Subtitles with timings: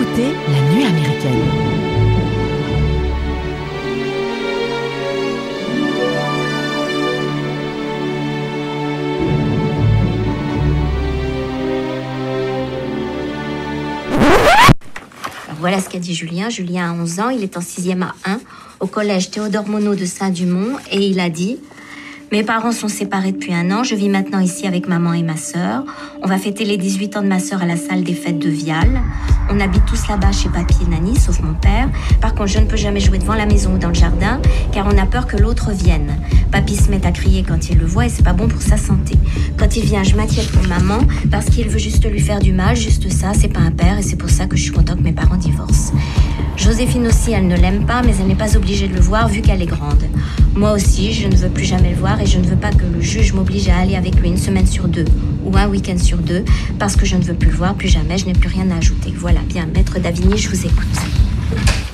[0.00, 1.32] écoutez La Nuit américaine.
[15.60, 16.48] Voilà ce qu'a dit Julien.
[16.48, 18.38] Julien a 11 ans, il est en 6e à 1
[18.80, 21.58] au collège Théodore Monod de Saint-Dumont et il a dit
[22.30, 25.36] Mes parents sont séparés depuis un an, je vis maintenant ici avec maman et ma
[25.36, 25.84] sœur.
[26.22, 28.48] On va fêter les 18 ans de ma sœur à la salle des fêtes de
[28.48, 29.00] Vial.
[29.50, 31.88] On habite tous là-bas chez papy et Nani, sauf mon père.
[32.20, 34.40] Par contre, je ne peux jamais jouer devant la maison ou dans le jardin
[34.72, 36.18] car on a peur que l'autre vienne.
[36.52, 38.76] Papy se met à crier quand il le voit et c'est pas bon pour sa
[38.76, 39.14] santé.
[39.56, 40.98] Quand il vient, je m'inquiète pour maman
[41.30, 44.02] parce qu'il veut juste lui faire du mal, juste ça, c'est pas un père et
[44.02, 45.94] c'est pour ça que je suis content que mes parents divorcent.
[46.56, 49.42] Joséphine aussi, elle ne l'aime pas, mais elle n'est pas obligée de le voir vu
[49.42, 50.04] qu'elle est grande.
[50.54, 52.84] Moi aussi, je ne veux plus jamais le voir et je ne veux pas que
[52.84, 55.04] le juge m'oblige à aller avec lui une semaine sur deux
[55.48, 56.44] ou un week-end sur deux
[56.78, 58.76] parce que je ne veux plus le voir, plus jamais, je n'ai plus rien à
[58.76, 59.10] ajouter.
[59.14, 60.86] Voilà, bien, maître Davigny, je vous écoute.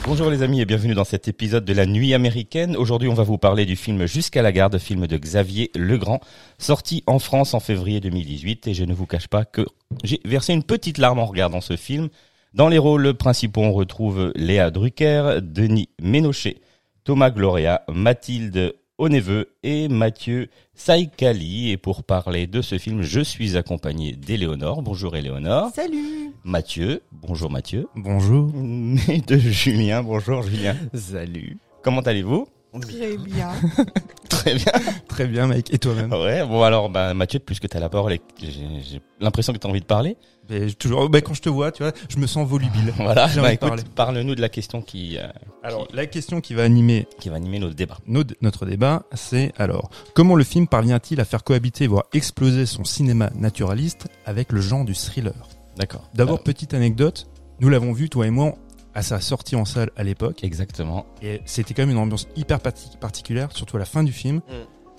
[0.06, 2.76] Bonjour les amis et bienvenue dans cet épisode de la nuit américaine.
[2.76, 6.20] Aujourd'hui on va vous parler du film Jusqu'à la garde, film de Xavier Legrand,
[6.58, 9.64] sorti en France en février 2018 et je ne vous cache pas que
[10.02, 12.08] j'ai versé une petite larme en regardant ce film.
[12.52, 16.60] Dans les rôles principaux on retrouve Léa Drucker, Denis Ménochet,
[17.04, 21.70] Thomas Gloria, Mathilde Oneveu et Mathieu Saïkali.
[21.70, 24.82] Et pour parler de ce film, je suis accompagné d'Éléonore.
[24.82, 25.70] Bonjour Éléonore.
[25.74, 27.02] Salut Mathieu.
[27.10, 27.88] Bonjour Mathieu.
[27.96, 28.50] Bonjour.
[29.08, 30.02] Et de Julien.
[30.02, 30.76] Bonjour Julien.
[30.94, 31.58] Salut.
[31.82, 32.46] Comment allez-vous?
[32.80, 33.48] Très bien.
[34.28, 34.72] Très bien.
[35.08, 35.72] Très bien, mec.
[35.72, 36.12] Et toi-même?
[36.12, 39.52] Ouais, bon alors bah, Mathieu, plus que tu as la parole, et que j'ai l'impression
[39.52, 40.16] que tu as envie de parler.
[40.50, 42.92] Mais toujours, bah, quand je te vois, tu vois, je me sens volubile.
[42.98, 43.50] Voilà, J'ai bah,
[43.94, 45.26] parle-nous de la question qui, euh,
[45.62, 47.98] Alors, la question qui va animer qui va animer notre débat.
[48.06, 52.84] nos- notre débat, c'est alors, comment le film parvient-il à faire cohabiter, voire exploser son
[52.84, 55.34] cinéma naturaliste avec le genre du thriller?
[55.76, 56.08] D'accord.
[56.14, 57.26] D'abord, petite anecdote,
[57.60, 58.54] nous l'avons vu, toi et moi,
[58.94, 61.06] à sa sortie en salle à l'époque, exactement.
[61.22, 64.40] et c'était quand même une ambiance hyper parti- particulière, surtout à la fin du film.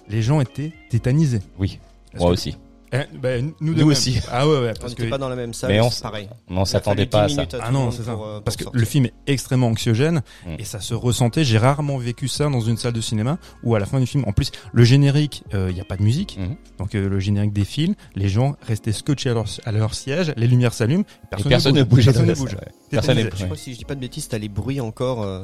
[0.07, 1.39] Les gens étaient tétanisés.
[1.57, 1.79] Oui,
[2.15, 2.57] moi que- aussi.
[2.93, 3.29] Eh, bah,
[3.59, 4.19] nous, aussi.
[4.31, 5.95] Ah ouais, ouais, On parce n'était que pas dans la même salle, Mais on c'est
[5.97, 6.29] s- pareil.
[6.49, 7.57] On s'attendait pas à fallu 10 ça.
[7.57, 8.13] à Ah non, c'est ça.
[8.13, 10.55] pour, euh, Parce que le film est extrêmement anxiogène Mm.
[10.59, 11.43] et ça se ressentait.
[11.43, 14.23] J'ai rarement vécu ça dans une salle de cinéma où à la fin du film,
[14.27, 16.37] en plus, le générique, il n'y a pas de musique.
[16.39, 16.55] Mhm.
[16.79, 20.47] Donc euh, le générique défile, les gens restaient scotchés à leur, à leur siège, les
[20.47, 21.03] lumières s'allument,
[21.47, 22.05] personne ne bougeait.
[22.11, 22.55] Personne ne bouge.
[22.91, 25.43] Personne Je crois que si je dis pas de bêtises, t'as les bruits encore euh,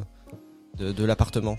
[0.78, 1.58] de, de l'appartement.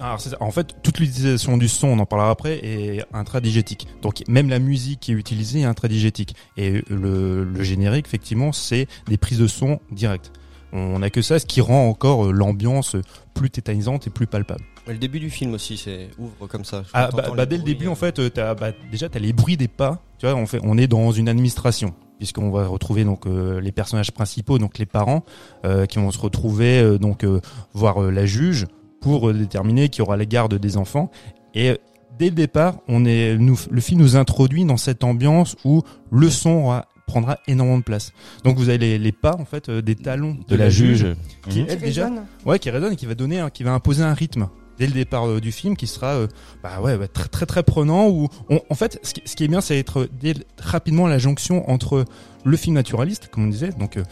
[0.00, 0.20] Alors.
[0.40, 3.86] En fait, toute l'utilisation du son, on en parlera après, est intradigétique.
[4.02, 6.34] Donc même la musique qui est utilisée est intradigétique.
[6.56, 10.32] Et le, le générique, effectivement, c'est des prises de son directes.
[10.72, 12.96] On n'a que ça, ce qui rend encore euh, l'ambiance
[13.34, 14.64] plus tétanisante et plus palpable.
[14.88, 16.82] Le début du film aussi, c'est ouvre comme ça.
[16.92, 19.56] Ah, bah, bah, dès le début, euh, en fait, euh, bah, déjà, t'as les bruits
[19.56, 20.02] des pas.
[20.18, 23.72] Tu vois, on, fait, on est dans une administration, puisqu'on va retrouver donc euh, les
[23.72, 25.24] personnages principaux, donc les parents,
[25.64, 27.40] euh, qui vont se retrouver euh, donc euh,
[27.72, 28.66] voir euh, la juge
[29.00, 31.10] pour déterminer qui aura la garde des enfants.
[31.54, 31.78] Et
[32.18, 36.30] dès le départ, on est, nous, le film nous introduit dans cette ambiance où le
[36.30, 38.12] son aura- prendra énormément de place.
[38.42, 41.06] Donc vous avez les, les pas en fait euh, des talons De la juge.
[41.48, 41.66] qui Mhm.
[41.68, 42.24] elle, déjà Résonne.
[42.44, 45.26] Ouais, qui résonne et qui va donner, qui va imposer un rythme dès le départ
[45.28, 46.26] euh, du film qui sera, euh,
[46.64, 48.08] bah ouais, ouais, très très très prenant.
[48.08, 51.18] Où on- en fait, ce qui, ce qui est bien, c'est être dès rapidement la
[51.18, 52.04] jonction entre
[52.44, 54.02] le film naturaliste, comme on disait, donc euh,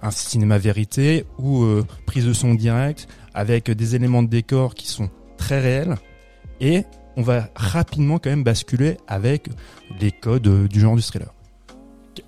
[0.00, 4.86] un cinéma vérité ou euh, prise de son direct avec des éléments de décor qui
[4.88, 5.96] sont très réels
[6.60, 6.84] et
[7.16, 9.48] on va rapidement quand même basculer avec
[10.00, 11.32] les codes euh, du genre du thriller.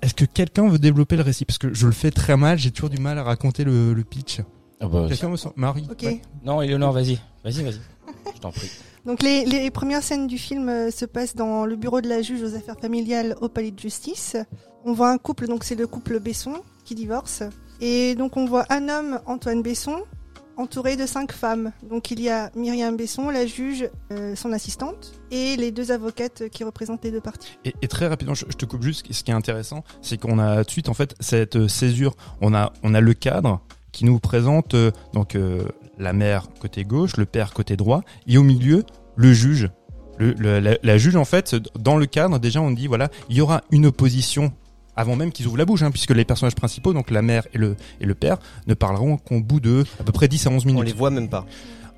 [0.01, 1.45] Est-ce que quelqu'un veut développer le récit?
[1.45, 4.03] Parce que je le fais très mal, j'ai toujours du mal à raconter le, le
[4.03, 4.41] pitch.
[4.79, 6.03] Ah bah, Quelqu'un me sent Marie Ok.
[6.03, 6.21] Ouais.
[6.43, 7.19] Non, Éléonore, vas-y.
[7.43, 7.79] Vas-y, vas-y.
[8.35, 8.69] Je t'en prie.
[9.05, 12.21] Donc les, les premières scènes du film euh, se passent dans le bureau de la
[12.21, 14.35] juge aux affaires familiales au palais de justice.
[14.83, 17.43] On voit un couple, donc c'est le couple Besson qui divorce.
[17.79, 20.03] Et donc on voit un homme, Antoine Besson,
[20.57, 21.71] entouré de cinq femmes.
[21.83, 26.49] Donc il y a Myriam Besson, la juge, euh, son assistante, et les deux avocates
[26.49, 27.57] qui représentent les deux parties.
[27.63, 29.11] Et, très rapidement, je, te coupe juste.
[29.11, 32.15] Ce qui est intéressant, c'est qu'on a tout de suite en fait cette euh, césure.
[32.41, 33.61] On a on a le cadre
[33.91, 35.37] qui nous présente euh, donc
[35.97, 38.83] la mère côté gauche, le père côté droit, et au milieu
[39.15, 39.69] le juge.
[40.19, 43.85] La juge en fait dans le cadre déjà on dit voilà il y aura une
[43.85, 44.51] opposition
[44.97, 47.57] avant même qu'ils ouvrent la bouche hein, puisque les personnages principaux donc la mère et
[47.57, 50.65] le et le père ne parleront qu'au bout de à peu près 10 à 11
[50.65, 50.79] minutes.
[50.79, 51.45] On les voit même pas.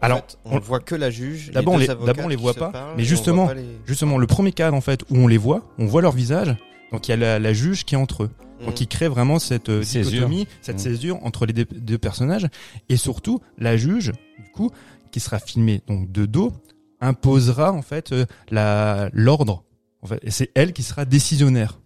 [0.01, 1.51] En Alors fait, on, on- voit que la juge.
[1.51, 4.17] D'abord, on les- d'abord, on les voit pas, parlent, mais justement, voit pas les- justement
[4.17, 6.55] le premier cadre en fait où on les voit, on voit leur visage.
[6.91, 8.29] Donc il y a la, la juge qui est entre eux.
[8.65, 8.83] Donc Mm.
[8.83, 10.11] il crée vraiment cette euh, Césure.
[10.11, 10.81] dichotomie, cette Mhm.
[10.81, 12.47] césure entre les deux, deux personnages
[12.89, 14.11] et surtout la juge
[14.43, 14.69] du coup
[15.11, 16.51] qui sera filmée donc de dos
[16.99, 19.63] imposera en fait euh, la l'ordre
[20.01, 21.79] en fait et c'est elle qui sera décisionnaire.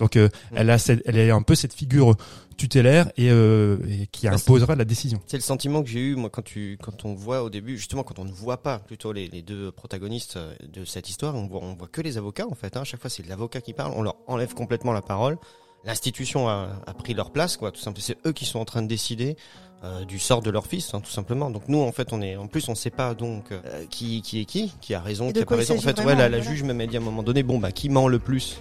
[0.00, 2.16] Donc euh, elle a cette, elle est un peu cette figure
[2.56, 5.20] tutélaire et, euh, et qui Ouais, imposera la décision.
[5.26, 8.02] C'est le sentiment que j'ai eu moi quand tu quand on voit au début justement
[8.02, 11.46] quand on ne voit pas plutôt les, les deux protagonistes euh, de cette histoire on
[11.46, 12.80] voit on voit que les avocats en fait hein.
[12.80, 15.38] à chaque fois c'est l'avocat qui parle on leur enlève complètement la parole.
[15.84, 18.04] L'institution a, a pris leur place quoi tout simplement.
[18.06, 19.36] C'est eux qui sont en train de décider
[19.82, 21.50] euh, du sort de leur fils hein, tout simplement.
[21.50, 24.40] Donc nous en fait on est en plus on sait pas donc euh, qui qui
[24.40, 25.76] est qui qui a raison qui a pas raison.
[25.76, 27.72] En fait ouais, la, la juge même a dit à un moment donné bon bah
[27.72, 28.60] qui ment le plus?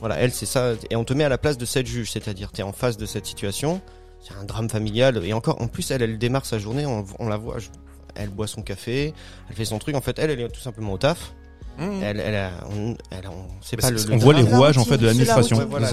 [0.00, 0.72] Voilà elle c'est ça.
[0.90, 2.96] Et on te met à la place de cette juge c'est-à-dire tu es en face
[2.96, 3.80] de cette situation
[4.22, 5.24] c'est un drame familial.
[5.24, 7.68] Et encore en plus elle elle démarre sa journée on, on la voit je-
[8.16, 9.14] elle boit son café
[9.48, 9.94] elle fait son truc.
[9.94, 11.32] En fait elle elle est tout simplement au taf.
[11.78, 13.80] Elle elle a, on, elle a- on sait Mmh.
[13.80, 15.56] Pas le, on voit les rouages en fait de l'administration.
[15.56, 15.88] Ouais, voilà,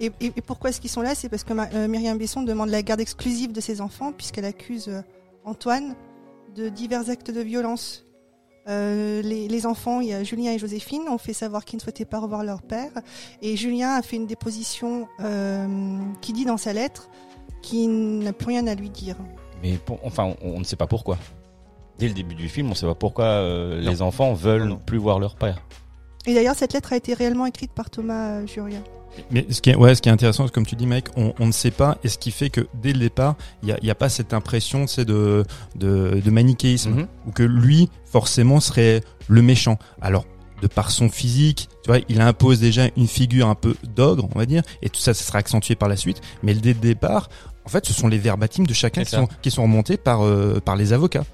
[0.00, 0.10] et
[0.46, 1.14] pourquoi est-ce qu'ils sont là?
[1.14, 4.46] C'est parce que Ma- euh, Myriam Besson demande la garde exclusive de ses enfants puisqu'elle
[4.46, 5.02] accuse euh,
[5.44, 5.94] Antoine
[6.56, 8.06] de divers actes de violence.
[8.68, 11.82] Euh, les, les enfants, il y a Julien et Joséphine, ont fait savoir qu'ils ne
[11.82, 12.90] souhaitaient pas revoir leur père.
[13.42, 15.66] Et Julien a fait une déposition euh,
[16.20, 17.08] qui dit dans sa lettre
[17.62, 19.16] qu'il n'a plus rien à lui dire.
[19.62, 21.18] Mais pour- enfin, on, on ne sait pas pourquoi.
[21.98, 24.76] Dès le début du film, on ne sait pas pourquoi euh, les enfants veulent Non,
[24.84, 25.62] plus voir leur père.
[26.26, 28.78] Et d'ailleurs, cette lettre a été réellement écrite par Thomas euh, Juria.
[29.30, 31.46] Mais ce qui est, ouais, ce qui est intéressant, comme tu dis, Mike, on, on
[31.46, 33.90] ne sait pas, et ce qui fait que dès le départ, il n'y a, y
[33.90, 35.44] a pas cette impression, c'est de,
[35.76, 37.06] de, de manichéisme, Mhm.
[37.26, 39.78] ou que lui, forcément, serait le méchant.
[40.00, 40.24] Alors,
[40.62, 44.38] de par son physique, tu vois, il impose déjà une figure un peu d'ogre, on
[44.38, 46.20] va dire, et tout ça, ça sera accentué par la suite.
[46.42, 47.28] Mais dès le départ,
[47.64, 50.60] en fait, ce sont les verbatims de chacun qui sont, qui sont remontés par, euh,
[50.64, 51.24] par les avocats.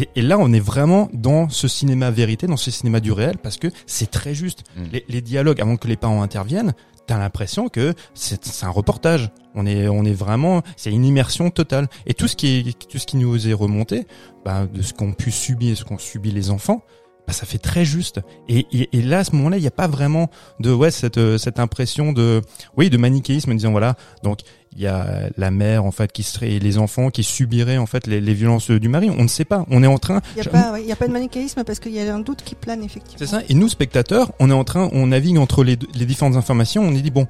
[0.00, 3.36] Et, et là, on est vraiment dans ce cinéma vérité, dans ce cinéma du réel,
[3.36, 4.64] parce que c'est très juste.
[4.76, 4.82] Mm.
[4.92, 6.72] Les, les dialogues, avant que les parents interviennent,
[7.06, 9.30] t'as l'impression que c'est un reportage.
[9.54, 11.88] On est, on est vraiment, c'est une immersion totale.
[12.06, 14.06] Et tout ce qui est, tout ce qui nous est remonté,
[14.44, 16.82] bah, de ce qu'ont pu subir, ce qu'ont subi les enfants,
[17.26, 18.20] bah, ça fait très juste.
[18.48, 20.30] Et, et, et là, à ce moment-là, il n'y a pas vraiment
[20.60, 22.42] de, ouais, cette, euh, cette impression de,
[22.76, 24.40] oui, de manichéisme, en disant voilà, donc
[24.76, 27.86] il y a la mère en fait qui serait, et les enfants qui subiraient en
[27.86, 29.10] fait les, les violences du mari.
[29.10, 29.66] On ne sait pas.
[29.70, 31.64] On est en train, Il n'y a, pas- ouais, il y a pas de manichéisme
[31.64, 33.18] parce qu'il y a un doute qui plane, effectivement.
[33.18, 33.42] c'est ça.
[33.48, 36.82] Et nous, spectateurs, on est en train, on navigue entre les, les différentes informations.
[36.82, 37.26] On est dit bon,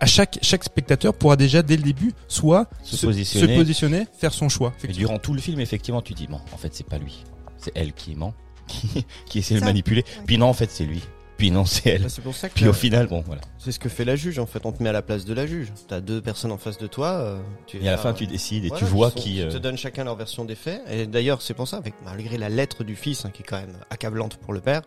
[0.00, 3.54] à- chaque chaque spectateur pourra déjà dès le début soit Se positionner.
[3.54, 4.72] se positionner, faire son choix.
[4.84, 7.24] Et durant tout le film, effectivement, tu dis, bon, en fait, c'est pas lui.
[7.58, 8.34] C'est elle qui ment,
[8.68, 10.02] qui, qui essaie de manipuler.
[10.06, 10.24] ouais.
[10.26, 11.02] Puis non, en fait, c'est lui.
[11.36, 12.02] Puis non, c'est elle.
[12.04, 13.42] Bah, c'est pour ça que Puis au final, bon, voilà.
[13.58, 15.34] c'est ce que fait la juge en fait on te met à la place de
[15.34, 17.98] la juge t'as deux personnes en face de toi euh, tu Et à la as-
[17.98, 19.36] fin, tu décides et Voilà, tu vois sont- qui.
[19.36, 20.80] ils euh, te donnent chacun leur version des faits.
[20.90, 23.58] Et d'ailleurs, c'est pour ça, avec malgré la lettre du fils, hein, qui est quand
[23.60, 24.82] même accablante pour le père,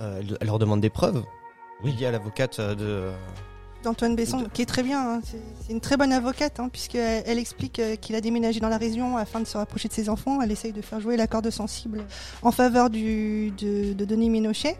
[0.00, 1.22] euh, elle, leur demande des preuves.
[1.82, 1.90] Oui.
[1.92, 2.84] Il dit à l'avocate euh, de.
[2.84, 3.12] euh,
[3.82, 5.14] d'Antoine Besson, qui est très bien.
[5.14, 5.20] hein.
[5.24, 8.78] C'est une très bonne avocate, hein, puisqu'elle elle explique euh, qu'il a déménagé dans la
[8.78, 10.40] région afin de se rapprocher de ses enfants.
[10.40, 12.04] Elle essaye de faire jouer la corde sensible
[12.42, 14.76] en faveur du, de, de Denis Ménochet.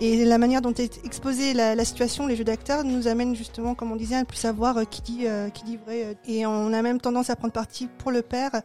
[0.00, 3.74] Et la manière dont est exposée la, la situation, les jeux d'acteurs, nous amène justement,
[3.74, 6.04] comme on disait, à ne plus savoir euh, qui dit, euh, qui dit vrai.
[6.04, 6.14] euh.
[6.26, 8.62] Et on a même tendance à prendre parti pour le père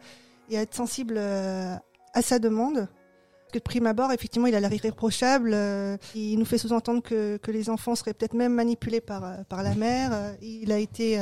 [0.48, 1.74] et à être sensible euh,
[2.12, 2.74] à sa demande.
[2.86, 5.50] Parce que de prime abord, effectivement, il a l'air irréprochable.
[5.54, 9.64] euh, il nous fait sous-entendre que, que les enfants seraient peut-être même manipulés par, par
[9.64, 10.12] la mère.
[10.40, 11.20] il a été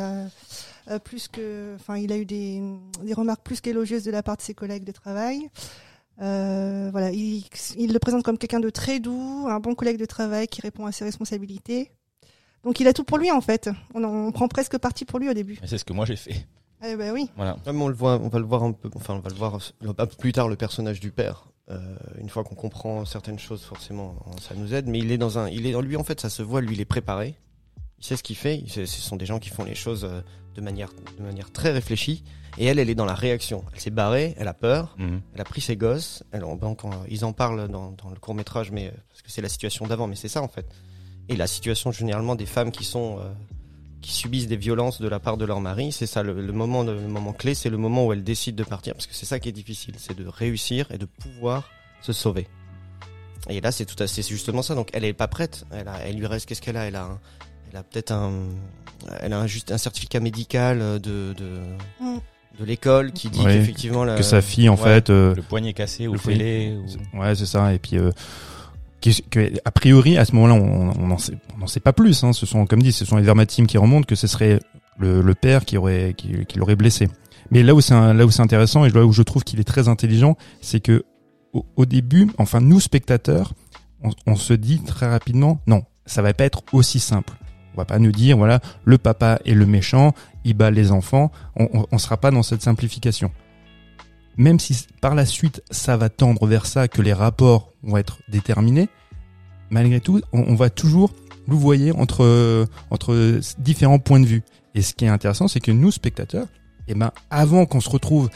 [1.05, 2.61] plus que, enfin, il a eu des,
[3.03, 5.49] des remarques plus qu'élogieuses de la part de ses collègues de travail.
[6.20, 7.44] Euh, voilà, il,
[7.76, 10.87] il le présente comme quelqu'un de très doux, un bon collègue de travail qui répond
[10.87, 11.91] à ses responsabilités.
[12.64, 13.70] Donc il a tout pour lui en fait.
[13.94, 15.59] On, en- on prend presque parti pour lui au début.
[15.64, 16.47] C'est ce que moi j'ai fait.
[16.85, 17.29] Eh ben oui.
[17.37, 17.57] Voilà.
[17.64, 19.59] Comme on le voit, on va le voir un peu, enfin, on va le voir
[19.85, 21.47] un peu plus tard, le personnage du père.
[21.71, 24.88] Euh, une fois qu'on comprend certaines choses, forcément, ça nous aide.
[24.88, 26.75] Mais il est dans un, il est dans lui, en fait, ça se voit, lui,
[26.75, 27.37] il est préparé.
[28.00, 28.64] Il sait ce qu'il fait.
[28.69, 30.21] Sait- ce sont des gens qui font les choses euh,
[30.54, 32.23] de manière, de manière très réfléchie.
[32.59, 33.64] Et elle, elle est dans la réaction.
[33.73, 34.94] Elle s'est barrée, elle a peur.
[34.99, 35.23] Mhm.
[35.35, 36.23] Elle a pris ses gosses.
[36.32, 36.44] Elle,
[37.09, 39.87] ils en parlent dans, dans le court métrage, mais euh, parce que c'est la situation
[39.87, 40.66] d'avant, mais c'est ça en fait.
[41.28, 43.32] Et la situation généralement des femmes qui sont euh,
[44.02, 46.82] qui subissent des violences de la part de leur mari, c'est ça le, le moment,
[46.82, 49.38] le moment clé, c'est le moment où elles décident de partir, parce que c'est ça
[49.38, 51.71] qui est difficile, c'est de réussir et de pouvoir
[52.02, 52.49] se sauver.
[53.49, 54.75] Et là, c'est tout à, c'est justement ça.
[54.75, 55.64] Donc, elle est pas prête.
[55.71, 56.85] Elle, a, elle lui reste qu'est-ce qu'elle a?
[56.87, 57.21] Elle a, un-
[57.73, 58.33] elle a peut-être un,
[59.21, 61.59] elle a un, juste un certificat médical de de,
[62.00, 62.19] Mm.
[62.61, 64.83] de l'école qui dit qu'effectivement la- que sa fille en ouais.
[64.83, 66.76] fait euh, Le poignet cassé ou fêlé.
[67.14, 67.19] Ou...
[67.21, 67.73] Ouais, c'est ça.
[67.73, 68.11] Et puis, euh,
[69.00, 71.93] qui- que, a priori, à ce moment-là, on on n'en sait, on n'en sait pas
[71.93, 72.23] plus.
[72.25, 72.33] Hein.
[72.33, 74.59] Ce sont, comme dit, ce sont les vermatimes qui remontent que ce serait
[74.99, 77.09] le, le père qui aurait, qui, qui l'aurait blessé.
[77.50, 79.59] Mais là où c'est, un- là où c'est intéressant et là où je trouve qu'il
[79.61, 81.05] est très intelligent, c'est que
[81.52, 83.55] au, au début, enfin nous spectateurs,
[84.02, 87.33] on, on se dit très rapidement, non, ça va pas être aussi simple.
[87.75, 90.12] On va pas nous dire, voilà, le papa est le méchant,
[90.45, 91.31] il bat les enfants.
[91.57, 93.31] On, on sera pas dans cette simplification
[94.37, 98.19] même si par la suite ça va tendre vers ça, que les rapports vont être
[98.29, 98.88] déterminés,
[99.71, 101.12] malgré tout, on, on va toujours
[101.49, 104.43] louvoyer entre entre différents points de vue.
[104.75, 106.47] Et ce qui est intéressant, c'est que nous spectateurs,
[106.88, 108.31] eh ben avant qu'on se retrouve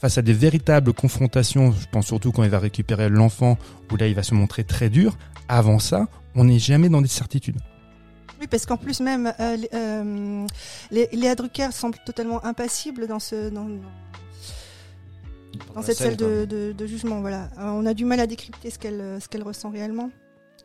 [0.00, 3.58] face à des véritables confrontations, je pense surtout quand il va récupérer l'enfant,
[3.92, 5.16] où là il va se montrer très dur.
[5.48, 7.58] Avant ça, on n'est jamais dans des certitudes.
[8.40, 10.46] Oui, parce qu'en plus même, euh, les- euh,
[10.90, 13.68] les- Léa Drucker semble totalement impassible dans ce dans,
[15.82, 17.20] cette scène, salle de, de- de jugement.
[17.20, 20.10] Voilà, Euh, on a du mal à décrypter ce qu'elle ce qu'elle ressent réellement.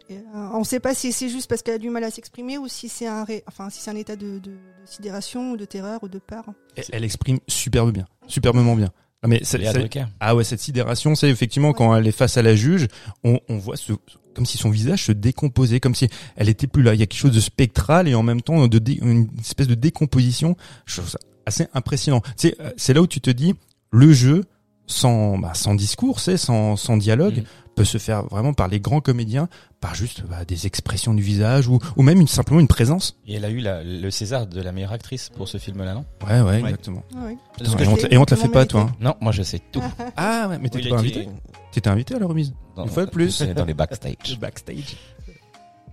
[0.10, 0.20] Et, euh,
[0.53, 2.67] on ne sait pas si c'est juste parce qu'elle a du mal à s'exprimer ou
[2.67, 5.65] si c'est un ré- enfin si c'est un état de, de, de sidération ou de
[5.65, 6.46] terreur ou de peur.
[6.75, 8.91] Elle, elle exprime superbe bien, superbement bien.
[9.24, 9.39] Non, mais
[9.74, 10.05] Drucker.
[10.20, 12.88] Ah ouais, cette sidération, c'est effectivement quand elle est face à la juge,
[13.24, 13.94] on, on voit ce,
[14.36, 16.94] comme si son visage se décomposait, comme si elle était plus là.
[16.94, 19.68] Il y a quelque chose de spectral et en même temps de dé- une espèce
[19.68, 20.56] de décomposition.
[20.86, 22.22] Je trouve ça assez impressionnant.
[22.36, 23.56] C'est c'est là où tu te dis
[23.92, 24.44] le jeu
[24.88, 27.44] sans bah, sans discours, c'est sans sans dialogue Mhm.
[27.75, 29.50] peut se faire vraiment par les grands comédiens,
[29.82, 33.18] par juste bah, des expressions du visage ou ou même une, simplement une présence.
[33.27, 36.06] Et elle a eu la- le César de la meilleure actrice pour ce film-là, non?
[36.27, 37.04] Ouais ouais, exactement.
[37.15, 37.34] Ah oui.
[37.62, 38.82] Et on, te- et on te la fait pas toi.
[38.82, 38.96] hein?
[39.00, 39.82] Non, moi je sais tout.
[40.18, 41.27] Ah ouais, mais Oui, t'étais il pas invité.
[41.72, 42.54] T'étais invité à la remise.
[42.75, 43.32] Dans- Une fois de plus.
[43.32, 44.38] c'est Dans les backstage.
[44.39, 44.98] backstage.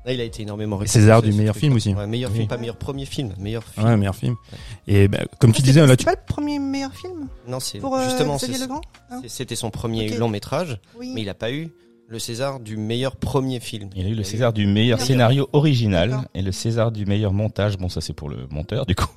[0.05, 1.95] Là, il a été énormément Et César récompensé, du meilleur film aussi.
[1.95, 2.39] Ouais, meilleur Oui.
[2.39, 3.87] film, pas meilleur premier film, meilleur film.
[3.87, 4.35] Ouais, meilleur film.
[4.89, 6.05] Et bah, comme tu Ah, disais, c'est- là, tu...
[6.05, 10.29] pas le premier meilleur film Non, c'est pour euh, justement hein c'était son premier long
[10.29, 11.13] métrage, Oui.
[11.15, 11.69] mais il a pas eu
[12.09, 13.91] le César du meilleur premier film.
[13.95, 17.79] Il a eu le César du meilleur scénario original et le César du meilleur montage.
[17.79, 19.09] Bon, ça c'est pour le monteur du coup.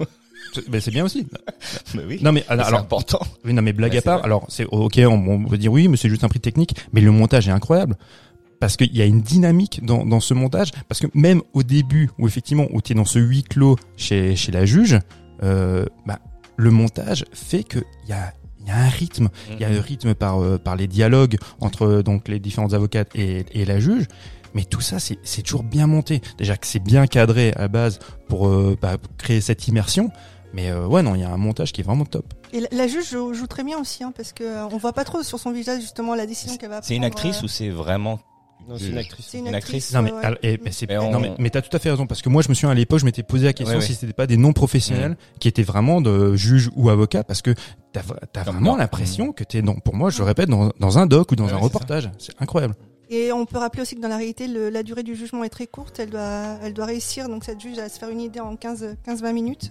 [0.67, 1.27] Bah, c'est bien aussi.
[1.95, 2.19] Mais oui.
[2.21, 3.19] Non mais alors, alors, important.
[3.43, 4.17] oui, non mais blague à part.
[4.19, 4.25] vrai.
[4.25, 6.75] Alors c'est ok, on, on peut dire oui, mais c'est juste un prix technique.
[6.93, 7.95] Mais le montage est incroyable
[8.59, 10.71] parce qu'il y a une dynamique dans, dans ce montage.
[10.87, 14.35] Parce que même au début, où effectivement, où tu es dans ce huis clos chez
[14.35, 14.99] chez la juge,
[15.43, 16.19] euh, bah,
[16.57, 19.29] le montage fait que il y a il y a un rythme.
[19.51, 23.09] Il y a un rythme par euh, par les dialogues entre donc les différentes avocates
[23.15, 24.07] et, et la juge.
[24.55, 26.21] Mais tout ça, c'est c'est toujours bien monté.
[26.37, 30.09] Déjà que c'est bien cadré à base pour euh, bah, créer cette immersion.
[30.55, 32.33] Mais euh, ouais, non, il y a un montage qui est vraiment top.
[32.53, 34.93] Et la, la juge joue, joue très bien aussi, hein, parce que euh, on voit
[34.93, 36.87] pas trop sur son visage justement la décision qu'elle va prendre.
[36.87, 38.19] C'est une actrice euh, ou c'est vraiment
[38.69, 39.25] Non, c'est une actrice.
[39.29, 39.93] C'est une une actrice.
[39.93, 40.25] Non mais, ouais, ouais.
[40.25, 42.21] alors, et- mais c'est Mais on- non mais, mais t'as tout à fait raison parce
[42.21, 43.85] que moi je me souviens à l'époque je m'étais posé la question Ouais, ouais.
[43.85, 47.53] si c'était pas des non professionnels qui étaient vraiment de juges ou avocats parce que
[47.91, 48.01] t'as
[48.33, 51.33] as vraiment l'impression que t'es dans pour moi je le répète dans, dans un doc
[51.33, 52.75] ou dans Ouais, un reportage c'est incroyable
[53.09, 55.49] Et on peut rappeler aussi que dans la réalité, le- la durée du jugement est
[55.49, 55.99] très courte.
[55.99, 59.31] Elle doit, elle doit réussir, donc cette juge, à se faire une idée en 15-20
[59.33, 59.69] minutes.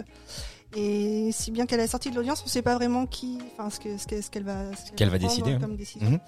[0.76, 3.70] Et si bien qu'elle est sortie de l'audience, on ne sait pas vraiment qui, enfin,
[3.70, 5.58] ce que- ce que- ce qu'elle va, ce Qu'elle va prendre décider, hein.
[5.60, 6.10] comme décision.
[6.10, 6.18] Mhm.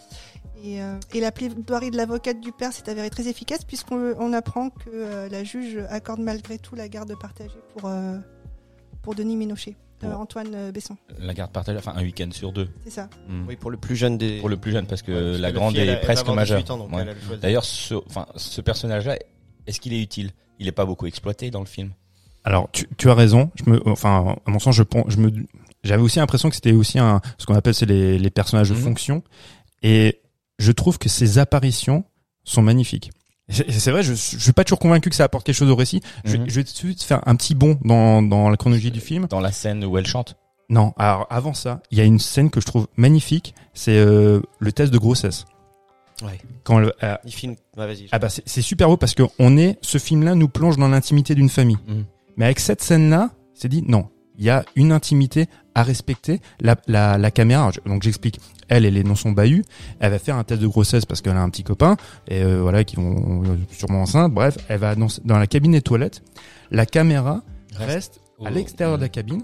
[0.64, 4.32] Et, euh, et la plaidoirie de l'avocate du père s'est avérée très efficace puisqu'on on
[4.32, 8.18] apprend que euh, la juge accorde malgré tout la garde partagée pour, euh,
[9.02, 10.12] pour Denis Ménochet, euh.
[10.14, 10.96] Antoine Besson.
[11.18, 12.68] la garde partagée, enfin un week-end sur deux.
[12.84, 13.08] C'est ça.
[13.28, 13.46] Hmm.
[13.48, 14.38] Oui, pour le plus jeune des.
[14.38, 16.28] Pour le plus jeune parce que Ouais, parce la que grande fille, est elle presque
[16.28, 16.58] majeure.
[16.58, 17.02] 18 ans, donc Ouais.
[17.02, 19.18] elle a le choix de- D'ailleurs, ce, enfin, ce personnage-là,
[19.66, 20.30] est-ce qu'il est utile?
[20.58, 21.90] Il est pas beaucoup exploité dans le film.
[22.46, 25.30] Alors tu, tu as raison je me enfin à mon sens je je me
[25.84, 28.74] j'avais aussi l'impression que c'était aussi un ce qu'on appelle c'est les, les personnages de
[28.74, 28.80] Mhm.
[28.80, 29.22] fonction
[29.82, 30.20] et
[30.58, 32.04] je trouve que ces apparitions
[32.44, 33.10] sont magnifiques
[33.48, 36.00] c'est vrai, je, je suis pas toujours convaincu que ça apporte quelque chose au récit.
[36.24, 36.48] Je, vais- Mhm.
[36.48, 39.28] je vais tout de suite faire un petit bond dans, dans la chronologie du film.
[39.30, 40.34] Dans la scène où elle chante.
[40.68, 44.40] Non, alors avant ça, il y a une scène que je trouve magnifique, c'est euh,
[44.58, 45.44] le test de grossesse.
[46.22, 46.40] Ouais.
[46.64, 47.54] Quand le, euh, Il filme.
[47.76, 48.08] Ouais, vas-y.
[48.10, 50.88] ah bah c'est c'est super beau parce que on est, ce film-là nous plonge dans
[50.88, 51.78] l'intimité d'une famille.
[51.86, 52.04] Mhm.
[52.36, 56.40] Mais avec cette scène-là, c'est dit non, il y a une intimité à respecter.
[56.60, 58.38] La, la, la caméra, je- donc j'explique.
[58.68, 59.64] Elle, elle est dans son bahut.
[60.00, 61.96] Elle va faire un test de grossesse parce qu'elle a un petit copain
[62.28, 64.32] et euh, voilà qui vont euh, sûrement enceinte.
[64.32, 66.22] Bref, elle va dans, dans la cabine des toilettes.
[66.70, 67.42] La caméra
[67.76, 69.42] reste à au- l'extérieur de la cabine.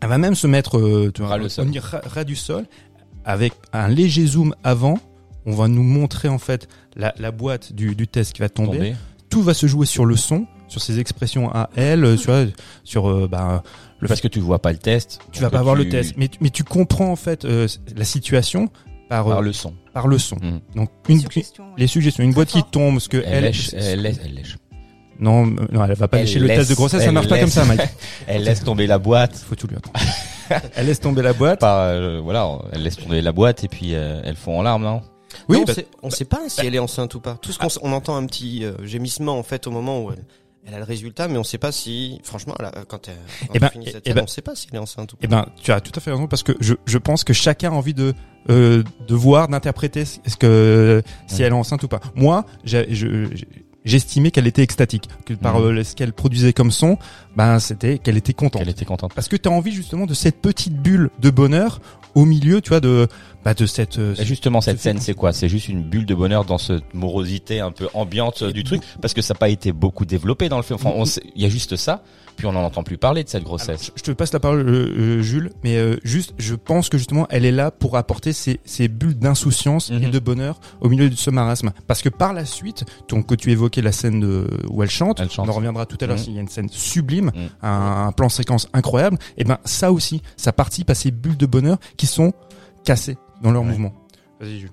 [0.00, 1.70] Elle va même se mettre euh, tu vois, Ras le on sol.
[1.70, 2.66] dit ras- ras du sol
[3.24, 4.98] avec un léger zoom avant.
[5.46, 8.76] On va nous montrer en fait la, la boîte du, du test qui va tomber.
[8.78, 8.94] tomber.
[9.30, 10.46] Tout va se jouer sur le son,
[10.78, 12.34] sur ses expressions à elle, euh, sur
[12.84, 13.62] sur euh, bah,
[14.00, 15.20] le Parce que tu vois pas le test.
[15.32, 17.66] tu vas pas voir le test, mais tu, mais tu comprends en fait euh,
[17.96, 18.68] la situation
[19.08, 19.72] par Par le son.
[19.94, 20.36] par le son.
[20.42, 20.60] Mhm.
[20.74, 21.24] Donc une, ouais.
[21.78, 24.34] les suggestions, une Très boîte qui tombe, ce que Elle, elle, lèche, elle laisse, elle
[24.34, 24.56] lèche.
[25.18, 27.48] non, non, elle va pas Elle lécher le test de grossesse, ça marche pas comme
[27.48, 27.80] ça, Mike.
[28.26, 29.34] Elle laisse tomber la boîte.
[29.36, 29.98] Faut tout lui apprendre.
[30.76, 31.60] elle laisse tomber la boîte.
[31.60, 34.82] Par, euh, voilà, elle laisse tomber la boîte et puis euh, elle fond en larmes,
[34.84, 35.00] non?
[35.48, 37.36] Oui, Non, on, bah- sait, on sait pas si elle est enceinte ou pas.
[37.42, 40.10] Tout ce qu'on s- on entend un petit euh, gémissement en fait au moment où
[40.12, 40.24] elle,
[40.66, 43.14] elle a le résultat, mais on sait pas si, franchement, a- quand elle,
[43.48, 45.12] quand Eh ben, finit cette eh scène, ben- on sait pas si elle est enceinte
[45.12, 45.20] ou pas.
[45.24, 47.70] Eh ben, tu as tout à fait raison parce que je, je pense que chacun
[47.70, 48.12] a envie de
[48.48, 51.42] euh, de voir, d'interpréter ce que si Ouais.
[51.46, 52.00] elle est enceinte ou pas.
[52.14, 53.48] Moi, j'ai- je- j'ai-
[53.84, 55.78] j'estimais qu'elle était extatique, que par Mhm.
[55.78, 56.96] euh, ce qu'elle produisait comme son,
[57.36, 58.62] ben c'était qu'elle était contente.
[58.62, 59.12] Elle était contente.
[59.14, 61.80] Parce que tu as envie justement de cette petite bulle de bonheur
[62.14, 63.06] au milieu, tu vois, de
[63.44, 63.98] bah, de cette.
[63.98, 65.32] euh, Et justement, cette ce scène, c'est quoi?
[65.32, 68.82] C'est juste une bulle de bonheur dans cette morosité un peu ambiante euh, du truc,
[69.00, 70.78] parce que ça n'a pas été beaucoup développé dans le film.
[70.82, 71.04] Enfin,
[71.36, 72.02] il y a juste ça,
[72.36, 73.84] puis on n'en entend plus parler de cette grossesse.
[73.86, 77.26] je, je te passe la parole, euh, Jules, mais euh, juste, je pense que justement,
[77.30, 80.10] elle est là pour apporter ces, ces bulles d'insouciance et Mhm.
[80.10, 81.70] de bonheur au milieu de ce marasme.
[81.86, 85.20] Parce que par la suite, donc, que tu évoquais la scène de, où elle chante,
[85.20, 85.46] Elle chante.
[85.46, 86.22] on en reviendra tout à l'heure Mhm.
[86.24, 87.25] s'il y a une scène sublime,
[87.62, 91.46] Un, un plan séquence incroyable, et ben ça aussi, ça participe à ces bulles de
[91.46, 92.32] bonheur qui sont
[92.84, 93.68] cassées dans leur Ouais.
[93.68, 93.92] mouvement.
[94.40, 94.70] Vas-y, Jules.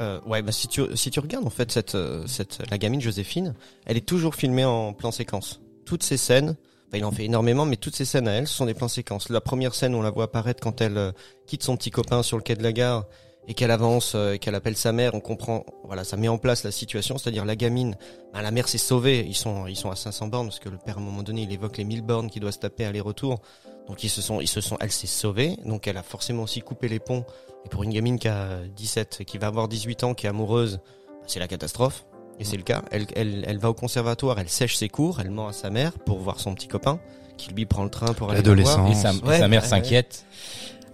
[0.00, 3.00] Euh, ouais, bah si tu si tu regardes en fait cette euh, cette la gamine
[3.00, 3.54] Joséphine,
[3.86, 5.60] elle est toujours filmée en plan séquence.
[5.84, 6.56] Toutes ces scènes,
[6.90, 8.88] bah, il en fait énormément, mais toutes ces scènes à elle, ce sont des plans
[8.88, 9.28] séquences.
[9.28, 11.12] La première scène, on la voit apparaître quand elle euh,
[11.46, 13.04] quitte son petit copain sur le quai de la gare
[13.48, 15.14] et qu'elle avance, euh, et qu'elle appelle sa mère.
[15.14, 17.96] On comprend, voilà, ça met en place la situation, c'est-à-dire la gamine,
[18.32, 19.24] bah, la mère s'est sauvée.
[19.26, 21.42] Ils sont ils sont à 500 bornes parce que le père à un moment donné,
[21.42, 23.40] il évoque les 1000 bornes qu'il doit se taper aller-retour.
[23.88, 26.60] Donc ils se sont ils se sont, elle s'est sauvée, donc elle a forcément aussi
[26.60, 27.24] coupé les ponts.
[27.66, 30.28] Et pour une gamine qui a 17 et qui va avoir 18 ans, qui est
[30.30, 32.06] amoureuse, bah, c'est la catastrophe.
[32.40, 32.82] Et c'est le cas.
[32.90, 35.92] Elle, elle, elle va au conservatoire, elle sèche ses cours, elle ment à sa mère
[35.92, 36.98] pour voir son petit copain,
[37.36, 38.80] qui lui prend le train pour aller la L'adolescent.
[38.80, 38.90] voir.
[38.90, 40.24] Et sa, Ouais, sa mère ouais, s'inquiète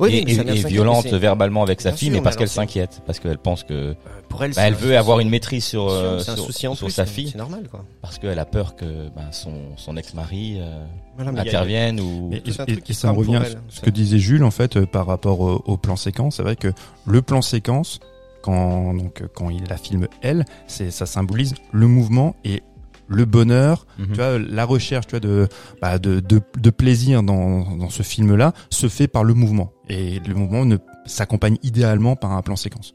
[0.00, 3.38] Oui, et, et- violente verbalement avec sa fille, sûr, mais parce qu'elle s'inquiète, parce qu'elle
[3.38, 3.94] pense que euh,
[4.28, 7.38] pour elle, bah, elle veut avoir une maîtrise sur euh, sur, plus, sa fille, C'est
[7.38, 7.84] normal, quoi.
[8.00, 10.84] parce qu'elle a peur que bah, son son ex-mari euh,
[11.16, 12.52] Voilà, a- intervienne ou et, et-
[12.94, 13.82] ça revient elle, à ce ça.
[13.82, 16.36] que disait Jules en fait euh, par rapport au, au plan séquence.
[16.36, 16.72] C'est vrai que
[17.06, 18.00] le plan séquence,
[18.42, 22.62] quand donc quand il la filme elle, c'est ça symbolise le mouvement et
[23.10, 23.86] le bonheur.
[23.98, 24.06] Mhm.
[24.08, 25.48] Tu vois, la recherche, tu vois, de
[25.82, 30.20] bah, de, de de plaisir dans dans ce film-là se fait par le mouvement et
[30.20, 32.94] le mouvement ne s'accompagne idéalement par un plan séquence.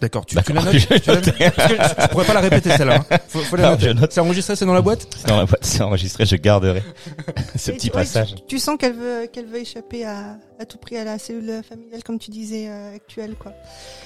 [0.00, 0.26] D'accord.
[0.26, 2.70] Tu, tu la notes Tu la notes Parce que je, je pourrais pas la répéter
[2.76, 3.04] celle-là.
[3.10, 3.16] hein.
[3.28, 3.84] Faut, faut la Non, noter.
[3.86, 4.12] je note.
[4.12, 5.06] C'est enregistré, c'est dans la boîte.
[5.16, 6.82] C'est dans la boîte, c'est enregistré, je garderai
[7.56, 8.34] ce Et petit tu- ouais, passage.
[8.34, 11.62] tu, tu sens qu'elle veut, qu'elle veut échapper à, à tout prix à la cellule
[11.68, 13.52] familiale, comme tu disais, euh, actuelle, quoi.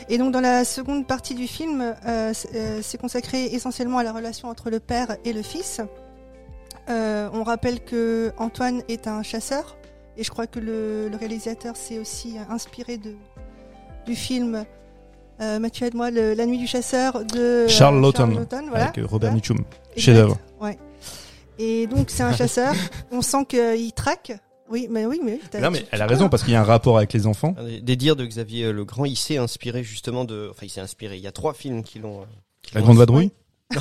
[0.08, 4.02] Et donc, dans la seconde partie du film, euh, c'est euh, c'est consacré essentiellement à
[4.02, 5.80] la relation entre le père et le fils.
[6.88, 9.76] Euh, on rappelle que Antoine est un chasseur,
[10.16, 13.14] et je crois que le, le réalisateur s'est aussi inspiré de,
[14.06, 14.64] du film.
[15.40, 18.84] Euh, Mathieu, aide-moi, La nuit du chasseur de euh, Charles Laughton, voilà.
[18.86, 19.34] Avec euh, Robert Voilà.
[19.34, 19.58] Mitchum.
[19.96, 20.38] Chef-d'œuvre.
[20.60, 20.78] Ouais.
[21.58, 22.74] Et donc c'est un chasseur.
[23.10, 24.32] On sent qu'il traque.
[24.70, 25.40] Oui, mais oui, mais oui.
[25.50, 27.54] t'as- Non mais elle a raison parce qu'il y a un rapport avec les enfants.
[27.58, 31.16] Un Des, dires de Xavier Legrand, il s'est inspiré justement de, enfin, il s'est inspiré.
[31.16, 32.20] Il y a trois films qui l'ont.
[32.74, 33.32] La grande vadrouille.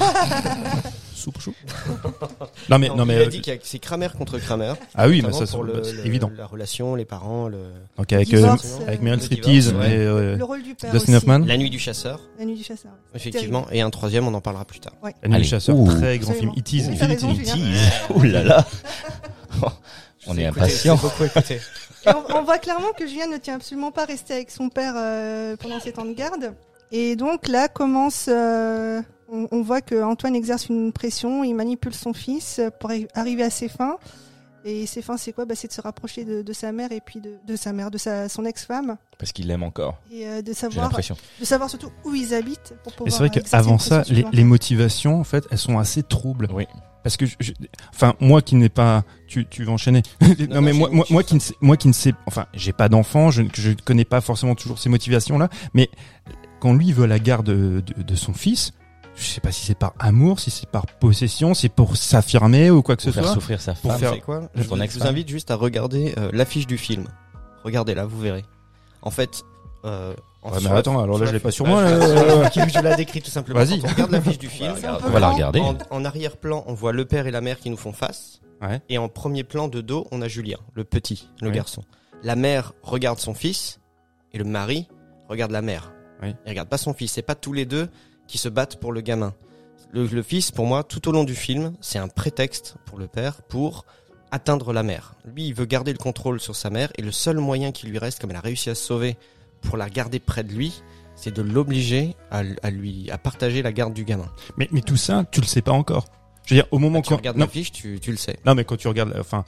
[1.20, 1.54] Soupe chou.
[2.70, 4.74] non mais non, il mais a euh, dit qu'il y a- c'est Kramer contre Kramer.
[4.96, 6.32] ah oui mais ça c'est le- bah, évident.
[6.38, 7.58] La relation, les parents, le.
[7.98, 9.92] Donc avec Divorce, euh, avec Meryl Striptease ouais.
[9.92, 11.16] et euh, Le rôle du père Dustin.
[11.16, 11.40] Hoffman.
[11.40, 12.92] La nuit du chasseur, La nuit du chasseur.
[13.14, 14.94] effectivement, et un troisième, on en parlera plus tard.
[15.04, 15.44] La Nuit Allez.
[15.44, 15.92] du chasseur, Ouh.
[15.92, 16.52] très grand film.
[16.56, 16.86] It is.
[18.16, 18.66] Ouh là là.
[20.28, 21.00] On est impatient.
[22.36, 25.56] on voit clairement que Julien ne tient absolument pas à rester avec son père euh,
[25.58, 26.54] pendant ses temps de garde.
[26.92, 29.02] Et donc là commence, euh,
[29.32, 33.44] on, on voit que Antoine exerce une pression, il manipule son fils pour arri- arriver
[33.44, 33.98] à ses fins.
[34.66, 35.46] Et ses fins, c'est quoi?
[35.46, 37.90] Bah, C'est de se rapprocher de, de sa mère et puis de, de sa mère,
[37.90, 41.16] de sa, son ex-femme, Parce qu'il l'aime encore, et euh, de j'ai savoir, l'impression.
[41.40, 43.06] de savoir surtout où ils habitent pour pouvoir.
[43.06, 46.50] Mais c'est vrai exercer qu'avant ça, les, motivations, en fait, elles sont assez troubles.
[46.54, 46.66] Oui.
[47.04, 47.54] Parce que, je- je-
[47.96, 50.02] enfin, moi qui n'ai pas, tu, tu vas enchaîner.
[50.22, 52.90] non, non, mais moi, moi, qui ne sais, moi qui ne sais, enfin, j'ai pas
[52.90, 55.48] d'enfant, je, je ne connais pas forcément toujours ces motivations-là.
[55.74, 55.90] Mais
[56.60, 58.74] quand lui veut la garde de, de, de son fils,
[59.20, 62.72] je sais pas si c'est par amour, si c'est par possession, si c'est pour s'affirmer
[62.72, 63.34] ou quoi que ce Pour faire soit.
[63.36, 64.00] souffrir sa Pour femme.
[64.00, 65.02] faire- quoi je ton vous- je ex-femme.
[65.04, 67.08] vous invite juste à regarder euh, l'affiche du film.
[67.64, 68.46] Regardez-là, vous verrez.
[69.02, 69.44] En fait,
[69.86, 71.94] euh, en Ouais, mais sur attends, alors là, je la- l'ai pas sur moi, je-
[71.96, 72.50] là.
[72.54, 73.60] je, je la décris tout simplement.
[73.60, 73.80] Vas-y.
[73.80, 74.74] Quand on regarde l'affiche du film,
[75.06, 75.60] On va la regarder.
[75.60, 78.40] en, en arrière-plan, on voit le père et la mère qui nous font face.
[78.62, 78.82] Ouais.
[78.90, 81.56] Et en premier plan de dos, on a Julien, le petit, le Oui.
[81.56, 81.84] garçon.
[82.24, 83.80] La mère regarde son fils
[84.34, 84.88] et le mari
[85.30, 85.94] regarde la mère.
[86.22, 86.36] Oui.
[86.46, 87.14] Il regarde pas son fils.
[87.14, 87.88] C'est pas tous les deux
[88.30, 89.34] qui se battent pour le gamin.
[89.92, 93.08] Le, le fils, pour moi, tout au long du film, c'est un prétexte pour le
[93.08, 93.86] père pour
[94.32, 95.16] atteindre la mère.
[95.26, 97.98] Lui, il veut garder le contrôle sur sa mère et le seul moyen qui lui
[97.98, 99.18] reste, comme elle a réussi à se sauver,
[99.62, 100.84] pour la garder près de lui,
[101.16, 104.32] c'est de l'obliger à, à lui à partager la garde du gamin.
[104.58, 106.06] Mais, mais tout ça, tu le sais pas encore.
[106.46, 108.38] Je veux dire, au moment tu quand, regardes non, l'affiche, tu, tu le sais.
[108.46, 109.44] Non, mais quand tu regardes, enfin,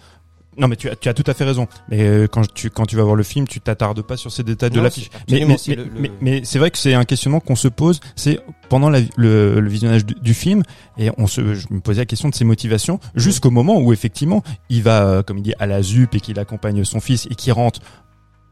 [0.57, 1.67] non, mais tu as, tu as tout à fait raison.
[1.89, 4.43] Mais euh, quand tu quand tu vas voir le film, tu t'attardes pas sur ces
[4.43, 5.09] détails de l'affiche.
[5.29, 7.99] Mais mais c'est mais, le- mais, c'est vrai que c'est un questionnement qu'on se pose.
[8.15, 10.63] C'est pendant la- le, le visionnage du, du film
[10.97, 14.43] et on se, je me posais la question de ses motivations jusqu'au moment où effectivement
[14.69, 17.35] il va, euh, comme il dit, à la ZUP et qu'il accompagne son fils et
[17.35, 17.79] qui rentre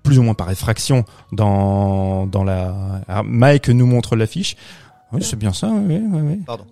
[0.04, 3.02] plus ou moins par effraction dans dans la.
[3.08, 4.56] Alors, Mike nous montre l'affiche.
[5.12, 5.68] Oui, c'est bien ça.
[5.70, 6.36] Oui, oui, oui.
[6.46, 6.66] Pardon.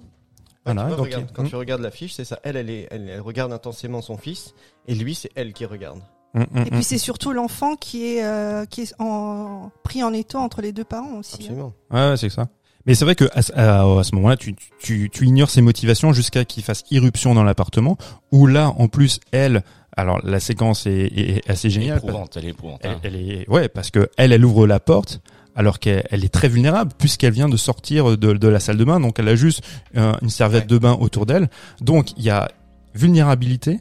[0.73, 1.49] Voilà, Tu vois, donc, regarde, quand hum.
[1.49, 2.39] tu regardes l'affiche, c'est ça.
[2.43, 4.53] Elle, elle, est, elle, elle regarde intensément son fils,
[4.87, 5.99] et lui, c'est elle qui regarde.
[6.33, 6.83] Mm, mm, Et puis mm.
[6.83, 10.83] c'est surtout l'enfant qui est euh, qui est en, pris en étau entre les deux
[10.83, 11.35] parents aussi.
[11.35, 11.37] hein.
[11.39, 11.73] Absolument.
[11.91, 12.47] Ouais, ouais, c'est ça.
[12.85, 15.61] Mais c'est vrai que à, ce- à- à ce moment-là, tu, tu, tu ignores ses
[15.61, 17.97] motivations jusqu'à qu'il fasse irruption dans l'appartement.
[18.31, 19.63] Où là, en plus, elle,
[19.97, 21.97] alors la séquence est, est assez Elle est géniale.
[21.97, 22.79] éprouvante, elle est éprouvante.
[22.83, 22.99] Elle, hein.
[23.03, 25.21] elle est, ouais, parce que elle, elle ouvre la porte
[25.57, 28.85] alors qu'elle elle est très vulnérable puisqu'elle vient de sortir de, de la salle de
[28.85, 29.61] bain, donc elle a juste
[29.97, 30.67] euh, une serviette Ouais.
[30.67, 31.49] de bain autour d'elle.
[31.81, 32.47] Donc il y a
[32.93, 33.79] vulnérabilité,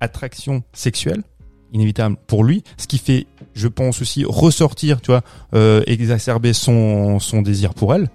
[0.00, 1.22] attraction sexuelle
[1.72, 5.20] inévitable pour lui, ce qui fait, je pense aussi ressortir, tu vois,
[5.54, 8.08] euh, exacerber son son désir pour elle.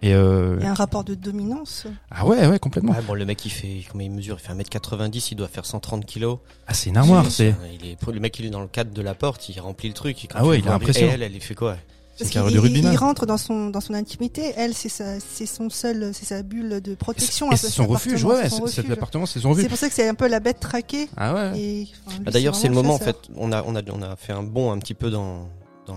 [0.00, 1.86] Et euh, Il y a un rapport de dominance.
[2.10, 2.92] ah ouais, ouais, complètement.
[2.92, 4.36] Ouais, bon, le mec, il fait, comment il mesure?
[4.38, 6.38] Il fait 1m90, il doit faire 130 kilos.
[6.68, 7.48] Ah c'est une armoire, C'est-
[7.82, 10.22] est, le mec, il est dans le cadre de la porte, il remplit le truc.
[10.22, 11.12] et quand Ah ouais, il est impressionnant.
[11.14, 11.76] Elle, elle, il fait quoi?
[12.18, 12.40] Parce qu'il
[12.76, 14.52] il- rentre dans son dans son intimité.
[14.56, 17.48] Elle, c'est sa c'est son seul c'est sa bulle de protection.
[17.56, 18.90] c'est son refuge, ouais, son c'est- cet refuge.
[18.92, 19.64] appartement, c'est son refuge.
[19.64, 21.08] C'est pour ça que c'est un peu la bête traquée.
[21.16, 21.86] Ah ouais.
[22.06, 24.32] Enfin, Bah, D'ailleurs, c'est le moment, en fait, on a, on a, on a fait
[24.32, 25.48] un bond un petit peu dans,
[25.86, 25.96] dans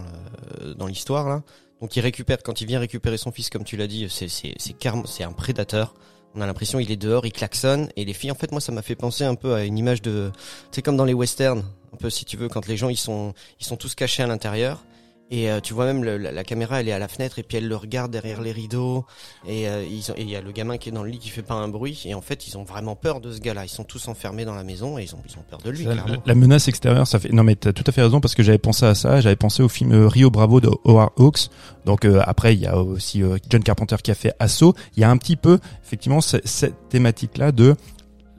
[0.63, 1.43] le- dans l'histoire, là.
[1.81, 4.53] Donc, il récupère, quand il vient récupérer son fils, comme tu l'as dit, c'est, c'est,
[4.57, 4.75] c'est
[5.05, 5.93] c'est un prédateur.
[6.33, 8.71] On a l'impression, il est dehors, il klaxonne, et les filles, en fait, moi, ça
[8.71, 10.31] m'a fait penser un peu à une image de,
[10.71, 13.33] c'est comme dans les westerns, un peu, si tu veux, quand les gens, ils sont,
[13.59, 14.83] ils sont tous cachés à l'intérieur.
[15.29, 17.43] Et euh, tu vois même le- la, la caméra, elle est à la fenêtre et
[17.43, 19.05] puis elle le regarde derrière les rideaux.
[19.45, 19.83] Et euh,
[20.17, 22.01] il y a le gamin qui est dans le lit qui fait pas un bruit.
[22.05, 23.65] Et en fait, ils ont vraiment peur de ce gars-là.
[23.65, 25.83] Ils sont tous enfermés dans la maison et ils ont, ils ont peur de lui.
[25.83, 26.23] La, clairement.
[26.25, 27.33] la menace extérieure, ça fait.
[27.33, 29.19] Non, mais t'as tout à fait raison parce que j'avais pensé à ça.
[29.19, 31.49] J'avais pensé au film euh, Rio Bravo de Howard Hawks.
[31.83, 34.75] Donc euh, après, il y a aussi euh, John Carpenter qui a fait Assaut.
[34.95, 37.75] Il y a un petit peu, effectivement, ce- cette thématique-là de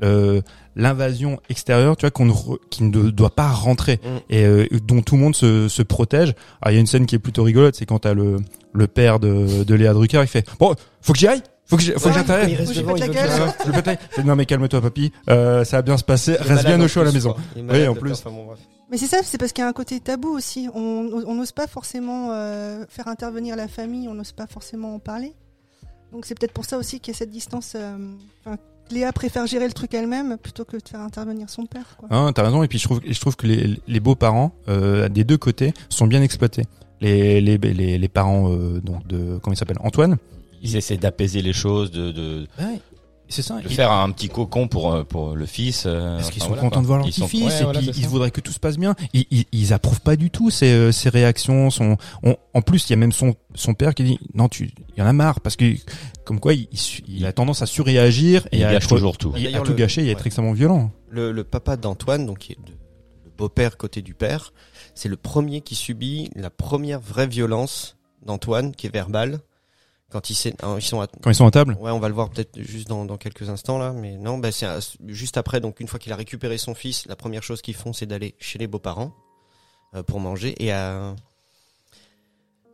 [0.03, 0.41] euh,
[0.77, 4.09] l'invasion extérieure, tu vois, qu'on ne re- qui ne doit pas rentrer Mm.
[4.31, 6.35] et euh, dont tout le monde se, se protège.
[6.61, 8.37] Alors il y a une scène qui est plutôt rigolote, c'est quand t'as le
[8.75, 11.43] le père de, de Léa Drucker, il fait bon, faut que j'y aille.
[11.67, 12.51] Faut que j'y- faut que Ouais, j'intervienne.
[12.51, 16.35] il reste Faut que la- Non mais calme-toi papy, euh, ça va bien se passer,
[16.37, 17.35] reste bien en au chaud à la maison.
[17.63, 18.11] malade, en plus.
[18.11, 18.59] père, enfin, bon, bref.
[18.91, 20.69] Mais c'est ça, c'est parce qu'il y a un côté tabou aussi.
[20.75, 24.99] On on n'ose pas forcément euh, faire intervenir la famille, on n'ose pas forcément en
[24.99, 25.35] parler.
[26.13, 27.75] Donc c'est peut-être pour ça aussi qu'il y a cette distance.
[27.77, 27.99] euh,
[28.91, 31.97] Léa préfère gérer le truc elle-même plutôt que de faire intervenir son père.
[31.99, 32.09] Quoi.
[32.11, 32.63] Ah, t'as raison.
[32.63, 36.07] Et puis je trouve, je trouve que les, les beaux-parents euh, des deux côtés sont
[36.07, 36.65] bien exploités.
[37.01, 40.17] Les, les, les, les parents euh, donc de comment il s'appelle Antoine.
[40.63, 42.49] Ils essaient d'apaiser les choses, de, de,
[43.31, 43.61] C'est ça.
[43.61, 45.85] de faire un petit cocon pour, euh, pour le fils.
[45.87, 46.83] euh, Parce qu'ils enfin, sont voilà, contents quoi.
[46.83, 48.59] de voir leur Ils sont- petit-fils ouais, et voilà, puis ils voudraient que tout se
[48.59, 48.95] passe bien.
[49.13, 51.71] Ils, ils, ils approuvent pas du tout ces, euh, ces réactions.
[51.71, 54.71] Son, on- en plus, il y a même son, son père qui dit non, tu,
[54.97, 55.65] il y en a marre parce que
[56.25, 58.89] comme quoi il, il, il a tendance à surréagir Et et il à gâche être-
[58.97, 59.33] toujours tout.
[59.37, 60.27] et à D'ailleurs, tout gâcher et être ouais.
[60.27, 60.91] extrêmement violent.
[61.11, 62.73] Le, le papa d'Antoine, donc qui est de-
[63.25, 64.53] le beau-père côté du père,
[64.95, 69.39] c'est le premier qui subit la première vraie violence d'Antoine, qui est verbale.
[70.11, 71.77] Quand ils, s'é- ils sont à- Quand ils sont à table.
[71.81, 74.51] Ouais, on va le voir peut-être juste dans, dans quelques instants là, mais non, bah
[74.53, 74.67] c'est
[75.07, 75.61] juste après.
[75.61, 78.35] Donc une fois qu'il a récupéré son fils, la première chose qu'ils font, c'est d'aller
[78.39, 79.13] chez les beaux-parents
[79.95, 80.55] euh, pour manger.
[80.65, 81.15] Et à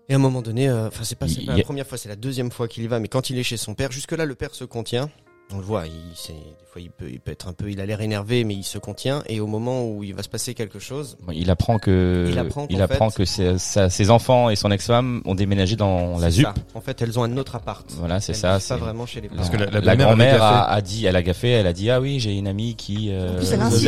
[0.08, 2.50] et à un moment donné, euh, enfin c'est pas, la première fois, c'est la deuxième
[2.52, 3.00] fois qu'il y va.
[3.00, 5.10] Mais quand il est chez son père, jusque là, le père se contient.
[5.52, 6.34] On le voit, il, des
[6.72, 8.78] fois il peut, il peut être un peu, il a l'air énervé, mais il se
[8.78, 9.22] contient.
[9.28, 12.66] Et au moment où il va se passer quelque chose, Il apprend que Il apprend
[12.66, 16.30] qu'en apprend fait- que ses, sa- ses enfants et son ex-femme ont déménagé dans la
[16.30, 16.46] ZUP.
[16.46, 16.54] ça.
[16.74, 17.86] En fait, elles ont un autre appart.
[17.98, 18.58] Voilà, c'est ça.
[18.68, 19.42] pas vraiment chez les parents.
[19.42, 21.72] Parce que la- la la belle-mère grand-mère a, a dit, elle a gaffé, elle a
[21.74, 23.38] dit ah oui j'ai une amie qui euh,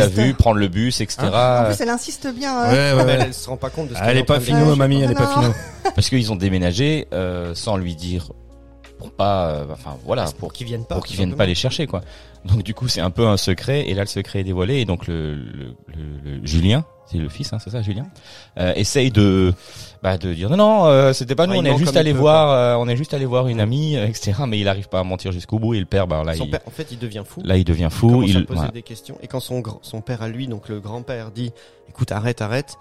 [0.01, 1.27] a vu prendre le bus etc.
[1.33, 2.65] En plus, elle insiste bien.
[2.65, 3.19] euh, Ouais, ouais, Mais ouais.
[3.19, 5.01] elle, elle se rend pas compte de ce Ah, elle qu'elle est pas finot, mamie,
[5.01, 5.53] elle est pas finot.
[5.95, 8.31] Parce qu'ils ont déménagé euh, sans lui dire
[9.07, 10.95] pour pas, euh, enfin voilà pour pour qu'ils viennent pas.
[10.97, 12.03] pour qu'ils viennent pas les chercher quoi.
[12.45, 14.85] Donc du coup c'est un peu un secret et là le secret est dévoilé et
[14.85, 18.07] donc le, le, le- le- Julien c'est le fils hein, c'est ça Julien
[18.59, 19.53] euh, essaye de
[20.03, 22.51] bah de dire non non euh, c'était pas nous Ouais, on est juste allé voir
[22.51, 25.31] euh, on est juste allé voir une amie etc mais il arrive pas à mentir
[25.33, 27.43] jusqu'au bout et le père bah là Son il père, en fait, il devient fou.
[27.45, 28.71] là il devient fou il voilà.
[28.73, 29.17] des questions.
[29.23, 31.53] Et quand son, grand- son père à lui, donc le grand-père, dit
[31.89, 32.77] Écoute, arrête, arrête.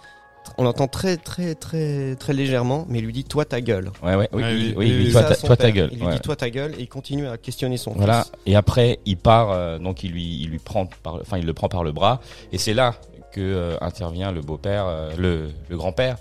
[0.58, 3.92] On l'entend très, très, très, très légèrement, mais il lui dit Toi ta gueule.
[4.04, 6.14] ouais ouais oui, Ouais, il- oui, oui, il toi, ta, toi gueule Il lui ouais.
[6.14, 8.24] dit Toi ta gueule, et il continue à questionner son Voilà.
[8.24, 8.32] fils.
[8.46, 11.54] Et après, il part, euh, donc il lui, il lui prend par, enfin, il le
[11.54, 12.22] prend par le bras.
[12.52, 12.96] Et c'est là
[13.34, 16.16] que euh, intervient le beau-père, euh, le, le grand-père,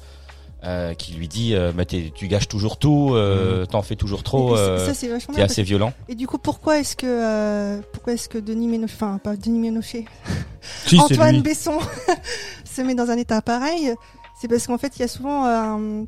[0.65, 4.23] euh, qui lui dit, euh, bah, t'es- tu gâches toujours tout, euh, t'en fais toujours
[4.23, 5.45] trop, euh, ça, c'est vachement bien.
[5.45, 5.93] assez violent.
[6.09, 9.59] Et du coup, pourquoi est-ce que, euh, pourquoi est-ce que Denis Ménochet, enfin pas Denis
[9.59, 10.07] Ménochet,
[10.87, 11.43] Si, Antoine.
[11.43, 11.79] Besson
[12.75, 13.95] se met dans un état pareil
[14.41, 16.07] C'est parce qu'en fait, il y a souvent un,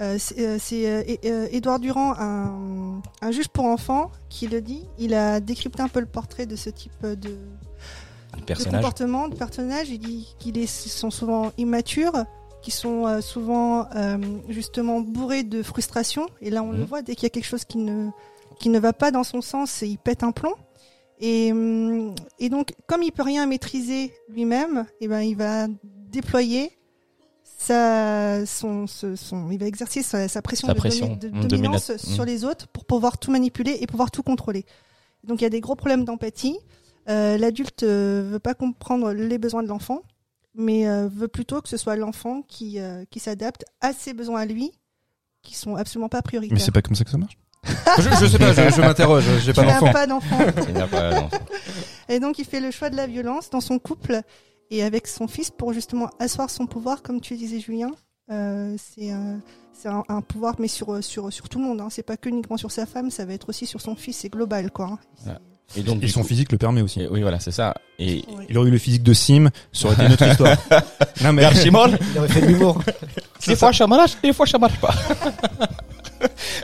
[0.00, 0.86] euh, c'est euh, c'est,
[1.26, 4.84] euh, Édouard Durand, un, un juge pour enfants, qui le dit.
[4.98, 7.36] Il a décrypté un peu le portrait de ce type de,
[8.70, 9.88] comportement, de personnage.
[9.90, 12.24] Il dit qu'ils sont souvent immatures,
[12.62, 16.26] qui sont souvent euh, justement bourrés de frustration.
[16.40, 16.84] Et là, on le Mhm.
[16.84, 18.10] voit, dès qu'il y a quelque chose qui ne,
[18.60, 20.54] qui ne va pas dans son sens, il pète un plomb.
[21.20, 26.70] Et, hum, et donc, comme il peut rien maîtriser lui-même, et ben, il va déployer
[27.44, 31.48] sa, son, son, il va exercer sa, sa pression, Sa de, pression, domi- de mm,
[31.48, 32.26] dominance dominat- sur mm.
[32.26, 34.64] les autres pour pouvoir tout manipuler et pouvoir tout contrôler.
[35.24, 36.56] Donc il y a des gros problèmes d'empathie.
[37.08, 40.02] Euh, L'adulte euh, veut pas comprendre les besoins de l'enfant,
[40.54, 44.40] mais euh, veut plutôt que ce soit l'enfant qui, euh, qui s'adapte à ses besoins
[44.42, 44.70] à lui,
[45.42, 46.54] qui sont absolument pas prioritaires.
[46.54, 47.36] Mais c'est pas comme ça que ça marche?
[47.64, 49.92] Je, je sais pas, je, je m'interroge, j'ai pas d'enfant.
[49.92, 50.38] pas d'enfant.
[50.68, 51.38] Il n'a pas d'enfant.
[52.08, 54.20] Et donc il fait le choix de la violence dans son couple
[54.70, 57.90] et avec son fils pour justement asseoir son pouvoir, comme tu disais Julien.
[58.30, 59.40] Euh, c'est un,
[59.72, 61.80] c'est un, un pouvoir, mais sur, sur, sur tout le monde.
[61.80, 61.88] Hein.
[61.90, 64.18] C'est pas que uniquement sur sa femme, ça va être aussi sur son fils.
[64.18, 64.98] C'est global, quoi.
[65.26, 65.32] hein.
[65.76, 67.00] Et donc, Et du son coup- physique le permet aussi.
[67.02, 67.74] et- Oui, voilà, c'est ça.
[67.98, 70.56] Et Il aurait eu le physique de Sim, ça aurait été une autre histoire.
[71.22, 71.46] non mais Il
[72.18, 72.82] aurait fait de l'humour.
[73.46, 74.94] des fois ça marche, des fois ça marche pas.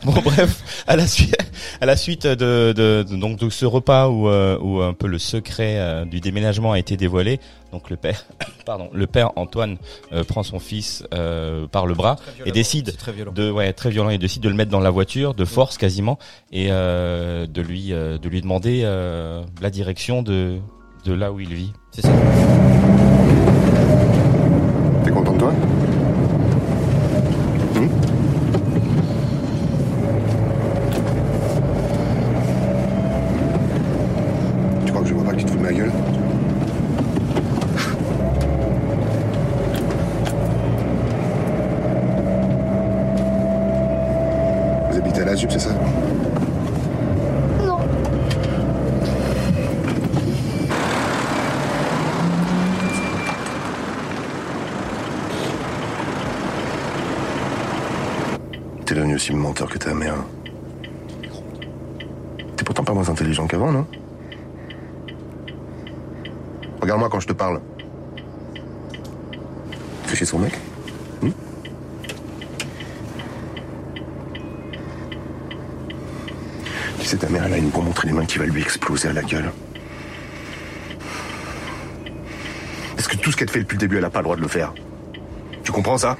[0.05, 1.37] bon bref, à la suite,
[1.81, 5.07] à la suite de, de, de- donc de ce repas où, euh, où un peu
[5.07, 7.40] le secret euh, du déménagement a été dévoilé,
[7.73, 8.25] donc le père,
[8.67, 9.77] pardon, le père Antoine
[10.12, 12.95] euh, prend son fils euh, par le bras et décide
[13.35, 16.19] de ouais très violent il décide de le mettre dans la voiture de force quasiment
[16.53, 20.59] et euh, de lui euh, de lui demander euh, la direction de
[21.05, 21.73] de là où il vit.
[21.90, 22.09] C'est ça.
[25.05, 25.53] T'es content de toi
[27.77, 27.90] Hum
[34.87, 35.93] Tu crois que je vois pas que tu te fous de ma gueule
[44.90, 45.71] Vous habitez à la ZUP, c'est ça
[47.64, 47.79] Non.
[58.85, 60.14] T'es devenu aussi menteur que ta mère.
[62.57, 63.87] T'es pourtant pas moins intelligent qu'avant, non
[66.81, 67.61] Regarde-moi quand je te parle.
[70.05, 70.59] Fais chez son mec
[71.23, 71.31] Hmm
[77.01, 79.09] Tu sais, ta mère, elle a une bombe entre les mains qui va lui exploser
[79.09, 79.51] à la gueule.
[82.97, 84.42] Parce que tout ce qu'elle fait depuis le début, elle a pas le droit de
[84.42, 84.73] le faire.
[85.62, 86.16] Tu comprends ça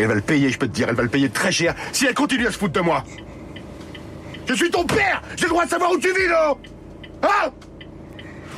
[0.00, 1.74] et elle va le payer, je peux te dire, elle va le payer très cher
[1.92, 3.04] si elle continue à se foutre de moi.
[4.50, 6.58] Je suis ton père J'ai le droit de savoir où tu vis, non
[7.22, 7.50] Hein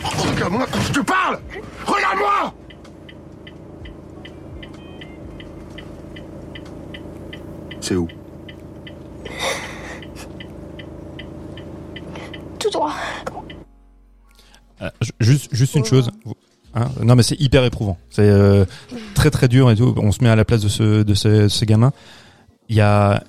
[0.02, 1.38] Regarde-moi quand je te parle
[1.84, 2.54] Regarde-moi
[7.80, 8.08] C'est où
[12.58, 12.94] Tout droit.
[14.80, 16.10] Euh, ju- juste, juste une chose.
[16.74, 17.98] Hein, non, mais c'est hyper éprouvant.
[18.10, 18.64] C'est euh,
[19.14, 19.94] très très dur et tout.
[19.98, 21.92] On se met à la place de ce de ce, ce gamin.
[22.68, 23.22] Il y a,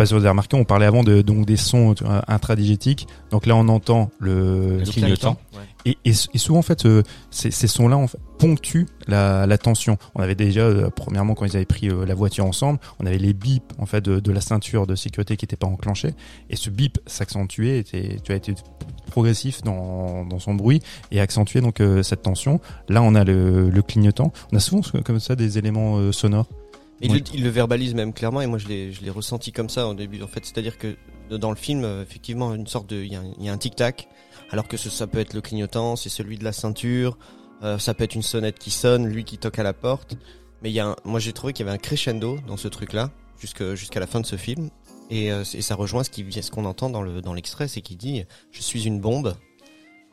[0.00, 1.94] pas si vous avez remarqué, on parlait avant de donc des sons
[2.26, 3.06] intradigétiques.
[3.30, 5.36] Donc là, on entend le, Le clignotant.
[5.84, 9.58] et, et, et souvent en fait, euh, ces, ces sons-là en fait, ponctuent la, la
[9.58, 9.98] tension.
[10.14, 13.18] On avait déjà, euh, premièrement, quand ils avaient pris euh, la voiture ensemble, on avait
[13.18, 16.14] les bips en fait de, de la ceinture de sécurité qui n'était pas enclenchée,
[16.48, 18.54] et ce bip s'accentuait, était, tu as été
[19.10, 22.58] progressif dans, dans son bruit et accentuait donc cette tension.
[22.88, 24.32] Là, on a le, le clignotant.
[24.50, 26.46] On a souvent comme ça des éléments sonores.
[27.02, 27.18] Il, Oui.
[27.20, 29.88] le, il le verbalise même clairement et moi je l'ai je l'ai ressenti comme ça
[29.88, 30.22] au début.
[30.22, 30.96] En fait c'est-à-dire que
[31.30, 33.52] dans le film euh, effectivement une sorte de il y a un, il y a
[33.52, 34.08] un tic tac
[34.50, 37.16] alors que ce, ça peut être le clignotant c'est celui de la ceinture
[37.62, 40.16] euh, ça peut être une sonnette qui sonne lui qui toque à la porte.
[40.62, 42.68] Mais il y a un- moi j'ai trouvé qu'il y avait un crescendo dans ce
[42.68, 44.68] truc là jusque jusqu'à la fin de ce film.
[45.10, 47.80] Et, euh, et ça rejoint ce qui ce qu'on entend dans le dans l'extrait c'est
[47.80, 49.34] qu'il dit je suis une bombe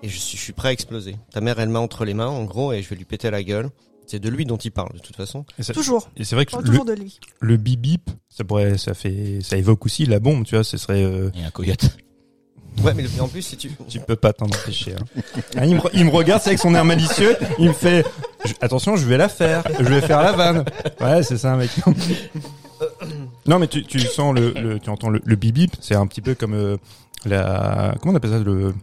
[0.04, 1.16] et je suis je suis prêt à exploser.
[1.32, 3.44] Ta mère elle m'a entre les mains en gros et je vais lui péter la
[3.44, 3.70] gueule
[4.08, 6.10] c'est de lui dont il parle de toute façon Et, ça- Toujours.
[6.18, 7.20] et c'est vrai que le, toujours de lui.
[7.40, 10.64] le bip bip, ça pourrait, ça fait, ça évoque aussi la bombe, tu vois.
[10.64, 11.90] Ce serait, euh, Et un coyote.
[12.84, 14.94] ouais mais le- en plus si tu tu peux pas t'en empêcher.
[14.94, 15.22] Hein.
[15.58, 18.06] Ah, il, me, il me regarde, c'est avec son air malicieux, il me fait,
[18.46, 20.66] je- attention, je vais la faire, je vais faire la vanne.
[21.02, 21.70] Ouais, c'est ça, mec.
[23.48, 26.06] non, mais tu, tu sens le, le tu entends le, le bip bip, c'est un
[26.08, 26.78] petit peu comme euh,
[27.26, 28.74] la, comment on appelle ça, le,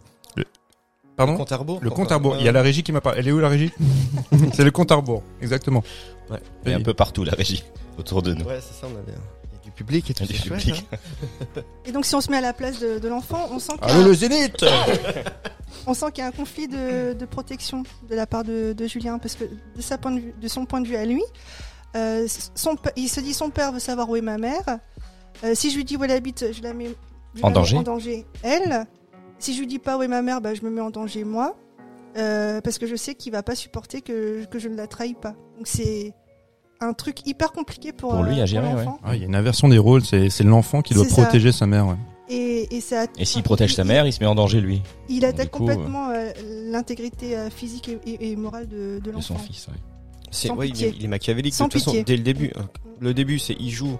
[1.15, 2.35] le- pardon, compte à rebours le compte à rebours.
[2.39, 3.19] Il y a la régie qui m'a parlé.
[3.19, 3.71] Elle est où la régie
[4.53, 5.83] C'est le compte à rebours, exactement.
[6.29, 6.39] Ouais.
[6.65, 7.63] Et un peu partout la régie
[7.97, 8.45] autour de nous.
[8.45, 9.13] Ouais, c'est ça, on avait
[9.53, 10.25] il y a du public et tout.
[10.25, 10.85] Du chouette, public.
[10.91, 11.61] hein.
[11.85, 13.87] Et donc si on se met à la place de, de l'enfant, on sent qu'il
[13.87, 14.65] y a- Allô le zénith
[15.87, 18.87] on sent qu'il y a un conflit de, de protection de la part de, de
[18.87, 21.21] Julien, parce que de, sa point de, vue, de son point de vue à lui,
[21.95, 24.63] euh, son, il se dit son père veut savoir où est ma mère.
[25.43, 26.89] Euh, si je lui dis où elle habite, je la mets
[27.35, 27.77] je En la mets danger.
[27.77, 28.85] en danger elle.
[29.39, 31.23] Si je lui dis pas où est ma mère, bah, je me mets en danger
[31.23, 31.55] moi.
[32.17, 35.15] Euh, parce que je sais qu'il va pas supporter que, que je ne la trahis
[35.15, 35.35] pas.
[35.57, 36.13] Donc c'est
[36.79, 38.99] un truc hyper compliqué pour, Pour lui euh, à gérer, l'enfant.
[39.03, 41.23] Ah, Il y a une inversion des rôles, c'est c'est l'enfant qui doit C'est ça.
[41.23, 41.87] protéger sa mère.
[41.87, 41.95] Ouais.
[42.29, 45.25] Et, et, ça, Et s'il protège sa mère, il se met en danger lui, il
[45.25, 46.31] attaque coup, complètement euh,
[46.71, 49.45] l'intégrité euh, physique et, et- et morale de, de de son l'enfant.
[49.45, 49.67] fils.
[49.67, 49.73] ouais.
[50.31, 50.87] C'est Sans ouais, il, pitié.
[50.87, 52.03] est, il est machiavélique Sans de toute façon pitié.
[52.03, 52.51] dès le début.
[52.57, 52.67] hein.
[52.99, 53.97] Le début, c'est il joue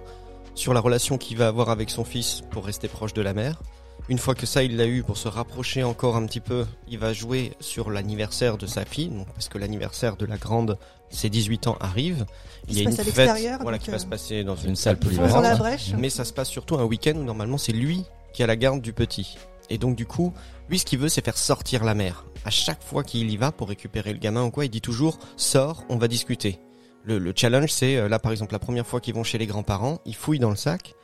[0.54, 3.62] sur la relation qu'il va avoir avec son fils pour rester proche de la mère.
[4.08, 6.98] Une fois que ça, il l'a eu pour se rapprocher encore un petit peu, il
[6.98, 10.78] va jouer sur l'anniversaire de sa fille, donc parce que l'anniversaire de la grande,
[11.10, 12.24] ses 18 ans arrive.
[12.68, 14.76] Qui se passe à fête, l'extérieur, voilà, qui va euh, se passer dans une, Une
[14.76, 15.42] salle polyvalente.
[15.42, 15.92] la brèche.
[15.98, 18.80] mais ça se passe surtout un week-end où normalement c'est lui qui a la garde
[18.80, 19.36] du petit.
[19.70, 20.32] Et donc du coup,
[20.68, 22.24] lui ce qu'il veut c'est faire sortir la mère.
[22.44, 25.18] À chaque fois qu'il y va pour récupérer le gamin ou quoi, il dit toujours
[25.36, 26.60] sors, on va discuter.
[27.04, 29.46] Le, le challenge c'est euh, là par exemple la première fois qu'ils vont chez les
[29.46, 30.95] grands-parents, ils fouillent dans le sac,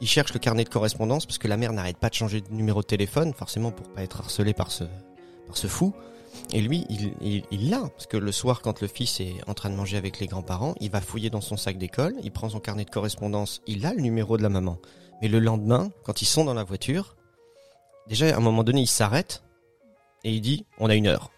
[0.00, 2.52] ils cherchent le carnet de correspondance parce que la mère n'arrête pas de changer de
[2.52, 4.84] numéro de téléphone, forcément pour pas être harcelé par ce
[5.46, 5.94] par ce fou.
[6.52, 9.54] Et lui, il il il l'a parce que le soir, quand le fils est en
[9.54, 12.48] train de manger avec les grands-parents, il va fouiller dans son sac d'école, il prend
[12.48, 14.78] son carnet de correspondance, il a le numéro de la maman.
[15.20, 17.16] Mais le lendemain, quand ils sont dans la voiture,
[18.06, 19.42] déjà à un moment donné, il s'arrête
[20.22, 21.30] et il dit "On a une heure.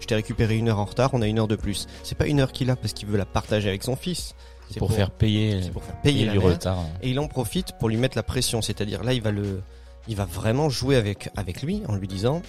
[0.00, 2.26] Je t'ai récupéré une heure en retard, on a une heure de plus." C'est pas
[2.26, 4.34] une heure qu'il a parce qu'il veut la partager avec son fils.
[4.70, 6.84] C'est pour, faire payer, pour faire payer du retard.
[7.02, 9.62] Et il en profite pour lui mettre la pression, c'est-à-dire là, il va le,
[10.08, 12.42] il va vraiment jouer avec avec lui en lui disant,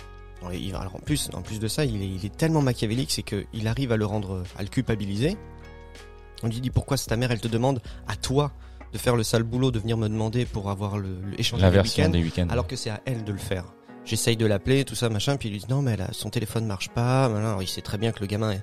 [0.54, 3.12] il va- alors en plus, en plus de ça, il est, il est tellement machiavélique,
[3.12, 5.38] c'est que il arrive à le rendre, à le culpabiliser.
[6.44, 8.52] On lui dit pourquoi c'est ta mère, elle te demande à toi
[8.94, 11.70] de faire le sale boulot, de venir me demander pour avoir le, le échange La
[11.70, 12.48] des week-ends, week-ends.
[12.50, 13.66] alors que c'est à elle de le faire.
[14.06, 16.66] J'essaye de l'appeler, tout ça, machin, puis il lui dit non, mais a- son téléphone
[16.66, 17.26] marche pas.
[17.26, 18.54] Alors, il sait très bien que le gamin,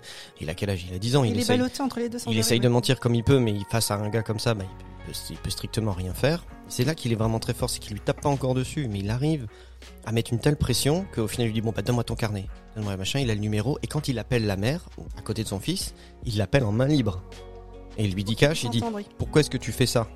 [0.40, 0.86] il a quel âge?
[0.88, 1.24] Il a 10 ans.
[1.24, 3.24] Il, Il, essaye, ballotté entre les deux sans il arrêt, essaye de mentir comme il
[3.24, 6.14] peut, mais face à un gars comme ça, bah, il, peut, il peut strictement rien
[6.14, 6.44] faire.
[6.68, 9.00] C'est là qu'il est vraiment très fort, c'est qu'il lui tape pas encore dessus, mais
[9.00, 9.46] il arrive
[10.06, 12.46] à mettre une telle pression qu'au final il lui dit bon bah donne-moi ton carnet,
[12.76, 15.48] donne-moi machin, il a le numéro et quand il appelle la mère à côté de
[15.48, 15.92] son fils,
[16.24, 17.20] il l'appelle en main libre
[17.98, 19.06] et il lui dit cash, il dit oui.
[19.18, 20.08] pourquoi est-ce que tu fais ça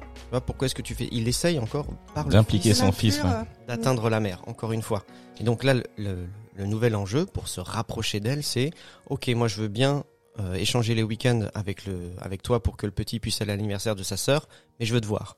[0.46, 3.22] Pourquoi est-ce que tu fais Il essaye encore par le D'impliquer son fils.
[3.22, 3.28] ouais.
[3.30, 5.04] euh, d'atteindre la mère, encore une fois.
[5.40, 8.70] Et donc là, le, le- le nouvel enjeu pour se rapprocher d'elle, c'est
[9.10, 10.04] ok, moi je veux bien
[10.40, 13.56] euh, échanger les week-ends avec le, avec toi pour que le petit puisse aller à
[13.56, 14.48] l'anniversaire de sa sœur,
[14.80, 15.36] mais je veux te voir.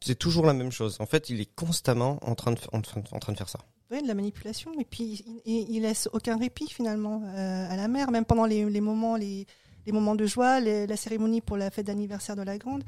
[0.00, 0.96] C'est- toujours la même chose.
[1.00, 3.58] En fait, il est constamment en train de, en, train- en train de faire ça.
[3.90, 4.70] Ouais, de la manipulation.
[4.80, 8.46] Et puis, il, il- il laisse aucun répit finalement euh, à la mère, même pendant
[8.46, 9.46] les, les moments, les,
[9.86, 12.82] les moments de joie, les- la cérémonie pour la fête d'anniversaire de la grande.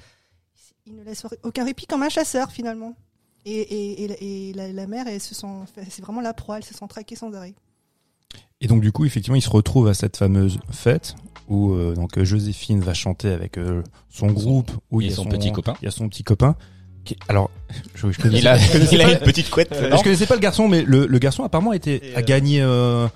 [0.86, 2.94] Il ne laisse aucun répit comme un chasseur finalement.
[3.46, 5.46] Et, et, et la- et la, la mère, elle se sent,
[5.90, 7.54] c'est vraiment la proie, elle se sent traquée sans arrêt.
[8.60, 11.14] Et donc du coup, effectivement, il se retrouve à cette fameuse fête
[11.48, 15.26] où euh, donc Joséphine va chanter avec euh, son groupe, où il y a son
[15.26, 15.74] petit copain.
[15.82, 16.56] Il y a son petit copain.
[17.04, 17.50] Qui, alors,
[17.94, 19.72] je, je connaissais, Il a, je connaissais il a pas, une petite couette.
[19.72, 22.62] euh, non je connaissais pas le garçon, mais le, le garçon apparemment était a gagné,
[22.62, 23.06] euh,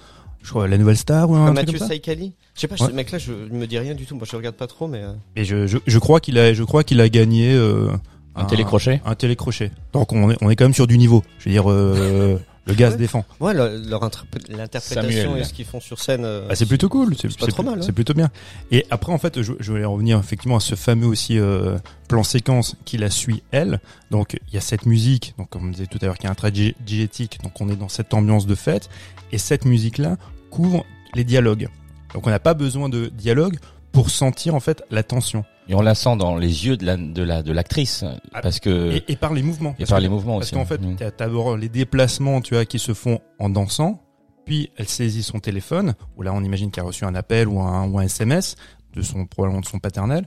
[0.42, 1.94] je crois, la nouvelle star ou un Comme truc Mathieu comme ça.
[1.94, 2.34] Saïkali.
[2.58, 2.90] Je sais pas, Ouais.
[2.90, 4.16] ce mec-là, je ne me dis rien du tout.
[4.16, 6.64] Moi, je regarde pas trop, mais euh, Et je, je, je crois qu'il a, je
[6.64, 7.88] crois qu'il a gagné euh,
[8.34, 9.00] Un télécrochet.
[9.04, 9.70] un télécrochet.
[9.92, 11.22] Donc on est, on est quand même sur du niveau.
[11.38, 12.98] Je veux dire, euh, le gars se Ouais.
[12.98, 13.24] défend.
[13.38, 16.24] ouais, leur, leur interpré- l'interprétation et ce qu'ils font sur scène.
[16.24, 17.92] euh, Bah, c'est plutôt cool, c'est pas trop mal, C'est ouais.
[17.92, 18.28] plutôt bien.
[18.72, 22.24] Et après, en fait, je, je voulais revenir effectivement à ce fameux aussi euh, plan
[22.24, 23.78] séquence qui la suit elle.
[24.10, 26.30] Donc, il y a cette musique, donc comme on disait tout à l'heure, qui est
[26.30, 27.38] un trait digé- digétique.
[27.44, 28.90] Donc, on est dans cette ambiance de fête.
[29.30, 30.16] Et cette musique-là
[30.50, 31.68] couvre les dialogues.
[32.14, 33.58] Donc, on n'a pas besoin de dialogue
[33.92, 35.44] pour sentir en fait la tension.
[35.68, 38.58] Et on la sent dans les yeux de la de la de l'actrice Ah, parce
[38.60, 39.70] que Et, et par les mouvements.
[39.72, 40.54] et Parce par que- les mouvements Parce aussi.
[40.54, 40.96] qu'en fait, Mm.
[40.96, 44.00] t'as d'abord les déplacements, tu vois, qui se font en dansant,
[44.46, 47.60] puis elle saisit son téléphone, où là on imagine qu'elle a reçu un appel ou
[47.60, 48.56] un, ou un SMS
[48.94, 50.26] de son probablement de son paternel.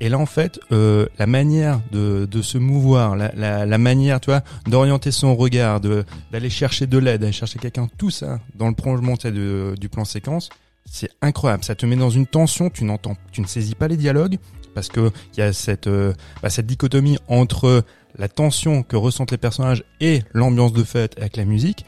[0.00, 4.18] Et là en fait, euh, la manière de, de se mouvoir, la, la, la manière,
[4.20, 8.40] tu vois, d'orienter son regard, de d'aller chercher de l'aide, d'aller chercher quelqu'un, tout ça
[8.56, 10.48] dans le prolongement tu sais, de, du plan séquence,
[10.84, 11.64] c'est incroyable.
[11.64, 14.38] Ça te met dans une tension, tu n'entends, tu ne saisis pas les dialogues
[14.74, 17.84] parce que il y a cette euh, bah, cette dichotomie entre
[18.18, 21.84] la tension que ressentent les personnages et l'ambiance de fête avec la musique.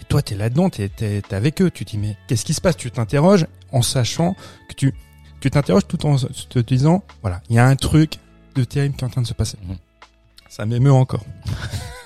[0.00, 1.70] Et toi, t'es là-dedans, t'es, t'es, avec eux.
[1.70, 2.76] Tu te dis, mais qu'est-ce qui se passe?
[2.76, 4.34] Tu t'interroges en sachant
[4.68, 4.94] que tu,
[5.40, 8.14] tu t'interroges tout en te disant, voilà, il y a un truc
[8.54, 9.58] de terrible qui est en train de se passer.
[9.66, 9.76] Mhm.
[10.48, 11.24] Ça m'émeut encore.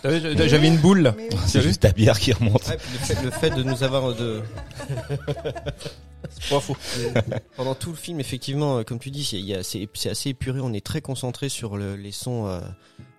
[0.05, 1.14] J'avais une boule là.
[1.46, 2.66] C'est juste ta bière qui remonte.
[2.68, 4.42] Ouais, le, fait, le fait de nous avoir de
[6.28, 6.76] C'est pas faux.
[7.57, 10.85] pendant tout le film effectivement euh, comme tu dis c'est c'est assez épuré on est
[10.85, 12.61] très concentré sur le- les sons euh,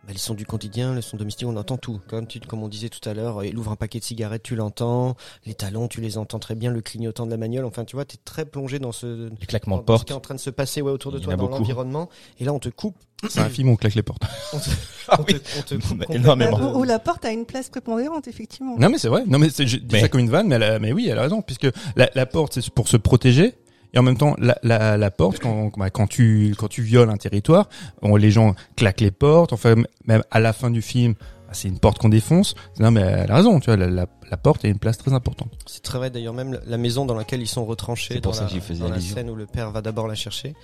[0.06, 2.68] bah, les sons du quotidien les sons domestiques on entend tout comme tu comme on
[2.68, 5.88] disait tout à l'heure euh, il ouvre un paquet de cigarettes tu l'entends les talons
[5.88, 8.46] tu les entends très bien le clignotant de la manuelle enfin tu vois t'es très
[8.46, 10.08] plongé dans ce Les claquements de dans ce porte.
[10.08, 11.38] qui est en train de se passer ouais autour de Il y en toi a
[11.38, 11.58] dans beaucoup.
[11.60, 12.96] l'environnement et là on te coupe
[13.30, 14.24] C'est un film où on claque les portes.
[14.54, 14.70] on te,
[15.08, 15.40] Ah on te- oui.
[15.58, 16.60] on te coupe énormément.
[16.76, 18.76] Où, où la porte a une place prépondérante, effectivement.
[18.78, 19.24] Non mais c'est vrai.
[19.28, 21.08] Non mais c'est- je dis Mais- ça comme une vanne, mais, elle a- mais oui,
[21.10, 23.56] elle a raison, puisque la, la porte c'est pour se protéger.
[23.94, 27.10] Et en même temps, la, la, la porte, quand, bah, quand tu quand tu violes
[27.10, 27.70] un territoire,
[28.02, 29.54] on, les gens claquent les portes.
[29.54, 29.76] Enfin,
[30.06, 31.14] même à la fin du film,
[31.52, 32.56] c'est une porte qu'on défonce.
[32.80, 35.14] Non, mais elle a raison, tu vois, la, la, la porte a une place très
[35.14, 35.52] importante.
[35.68, 38.38] C'est très vrai d'ailleurs même la maison dans laquelle ils sont retranchés C'est pour dans,
[38.40, 40.56] ça la, que dans la scène où le père va d'abord la chercher.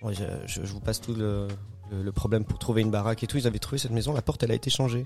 [0.00, 1.46] Moi, je, je- je vous passe tout le,
[1.90, 3.36] le- le problème pour trouver une baraque et tout.
[3.36, 5.04] Ils avaient trouvé cette maison, la porte elle a été changée.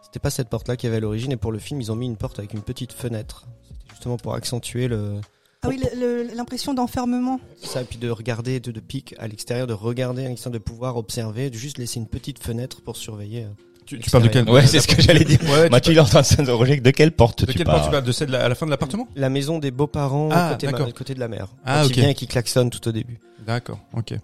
[0.00, 1.92] C'était pas cette porte là qu'il y avait à l'origine et pour le film ils
[1.92, 3.46] ont mis une porte avec une petite fenêtre.
[3.68, 5.20] C'était justement pour accentuer le
[5.64, 7.40] Ah oui, le- le- l'impression d'enfermement.
[7.62, 10.62] ça et puis de regarder de, de pic à l'extérieur, de regarder à l'extérieur, de
[10.64, 13.44] pouvoir observer, de juste laisser une petite fenêtre pour surveiller.
[13.44, 13.48] euh.
[13.84, 15.40] Tu, tu parles de quelle Ouais, c'est ce que j'allais dire.
[15.50, 17.66] Ouais, tu Mathieu, il est en train de s'interroger de quelle porte De tu quelle
[17.66, 19.08] porte tu parles De celle de la- à la fin de l'appartement?
[19.16, 21.48] La maison des beaux-parents Ah, côté, ma- côté de la mer.
[21.64, 21.90] Ah, ok.
[21.90, 23.18] il vient et qui klaxonne tout au début.
[23.46, 24.14] D'accord, ok.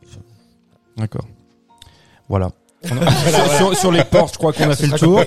[0.99, 1.27] D'accord.
[2.29, 2.53] Voilà.
[2.91, 5.23] On a- sur, sur- sur les portes, je crois qu'on a fait le tour.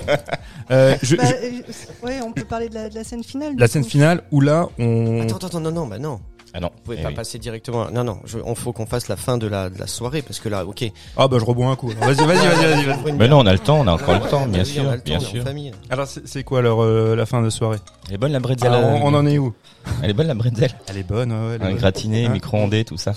[0.70, 3.54] Euh, je- Bah, je- euh, ouais, on peut parler de la, de la scène finale.
[3.56, 5.22] la scène finale où là, on...
[5.22, 6.20] Attends, attends, non, non, bah non.
[6.54, 6.70] Ah non.
[6.76, 7.14] Vous pouvez Eh pas oui.
[7.14, 7.90] passer directement.
[7.90, 10.40] Non, non, je, on faut qu'on fasse la fin de la, de la soirée parce
[10.40, 10.84] que là, ok.
[11.16, 11.90] Ah bah je rebois un coup.
[11.90, 12.14] alors.
[12.14, 13.12] Vas-y, vas-y, vas-y, vas-y.
[13.12, 15.42] Mais non, on a le temps, on a encore le temps, bien sûr, bien sûr.
[15.44, 15.72] famille.
[15.90, 17.78] Alors c'est quoi alors euh, la fin de soirée?
[18.08, 18.72] Elle est bonne la bretzel.
[18.72, 19.54] Euh, on, on en est où?
[20.02, 20.70] Elle est bonne la bretzel.
[20.88, 21.54] Elle est bonne, ouais.
[21.56, 21.76] elle est Un bonne.
[21.76, 23.12] gratiné, Hein micro-ondé, tout ça.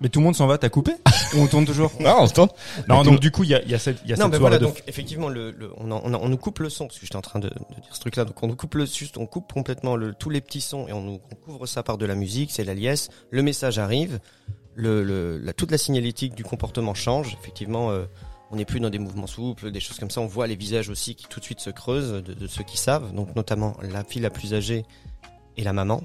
[0.00, 0.92] Mais tout le monde s'en va, t'as coupé?
[1.34, 1.90] Ou on tourne toujours?
[2.00, 2.48] Non, on se tourne.
[2.88, 4.32] Non, donc du coup, il y a, il y a cette, y a Non, cette
[4.32, 7.22] mais soirée voilà, donc effectivement, le, on, nous coupe le son parce que j'étais en
[7.22, 7.56] train de, dire
[7.92, 8.24] ce truc-là.
[8.24, 10.92] Donc on nous coupe le juste, on coupe complètement le, tous les petits sons et
[10.92, 12.50] on nous on couvre ça par de la musique.
[12.56, 13.08] C'est la liesse.
[13.30, 14.18] Le message arrive.
[14.74, 17.36] Le, le, la, toute la signalétique du comportement change.
[17.40, 18.04] Effectivement, euh,
[18.50, 20.20] on n'est plus dans des mouvements souples, des choses comme ça.
[20.20, 22.76] On voit les visages aussi qui tout de suite se creusent de, de ceux qui
[22.76, 23.12] savent.
[23.14, 24.84] Donc notamment la fille la plus âgée
[25.56, 26.02] et la maman.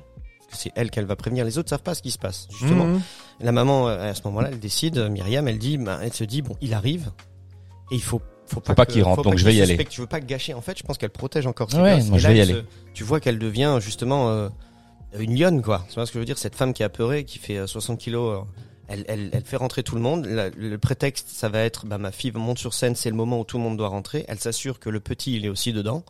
[0.53, 1.45] C'est elle qu'elle va prévenir.
[1.45, 2.47] Les autres savent pas ce qui se passe.
[2.51, 3.01] Justement, Mmh.
[3.39, 6.41] la maman, euh, à ce moment-là, elle décide, Myriam, elle dit, bah, elle se dit,
[6.41, 7.09] bon, il arrive,
[7.89, 9.77] et il faut, faut pas, qu'il rentre, faut donc pas je vais y aller.
[9.85, 10.53] Tu veux pas gâcher.
[10.53, 12.07] En fait, je pense qu'elle protège encore ses Ouais, gosses.
[12.07, 12.53] moi, Et je là, vais y aller.
[12.53, 14.49] se- tu vois qu'elle devient justement euh,
[15.19, 15.85] une lionne, quoi.
[15.89, 16.37] C'est pas ce que je veux dire?
[16.37, 18.39] Cette femme qui a peuré, qui fait euh, 60 kilos.
[18.39, 18.45] euh,
[18.87, 20.25] elle, elle, elle fait rentrer tout le monde.
[20.25, 23.39] La- le prétexte, ça va être, bah, ma fille monte sur scène, c'est le moment
[23.39, 24.25] où tout le monde doit rentrer.
[24.27, 26.03] Elle s'assure que le petit, il est aussi dedans.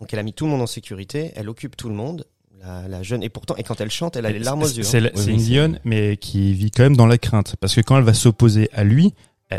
[0.00, 1.32] Donc elle a mis tout le monde en sécurité.
[1.36, 2.24] Elle occupe tout le monde.
[2.62, 3.22] La, la jeune.
[3.22, 4.82] Et pourtant, et quand elle chante, elle a les larmes aux yeux.
[4.82, 4.86] hein.
[4.88, 7.56] C'est Oui, oui, une lionne, mais qui vit quand même dans la crainte.
[7.58, 9.14] Parce que quand elle va s'opposer à lui,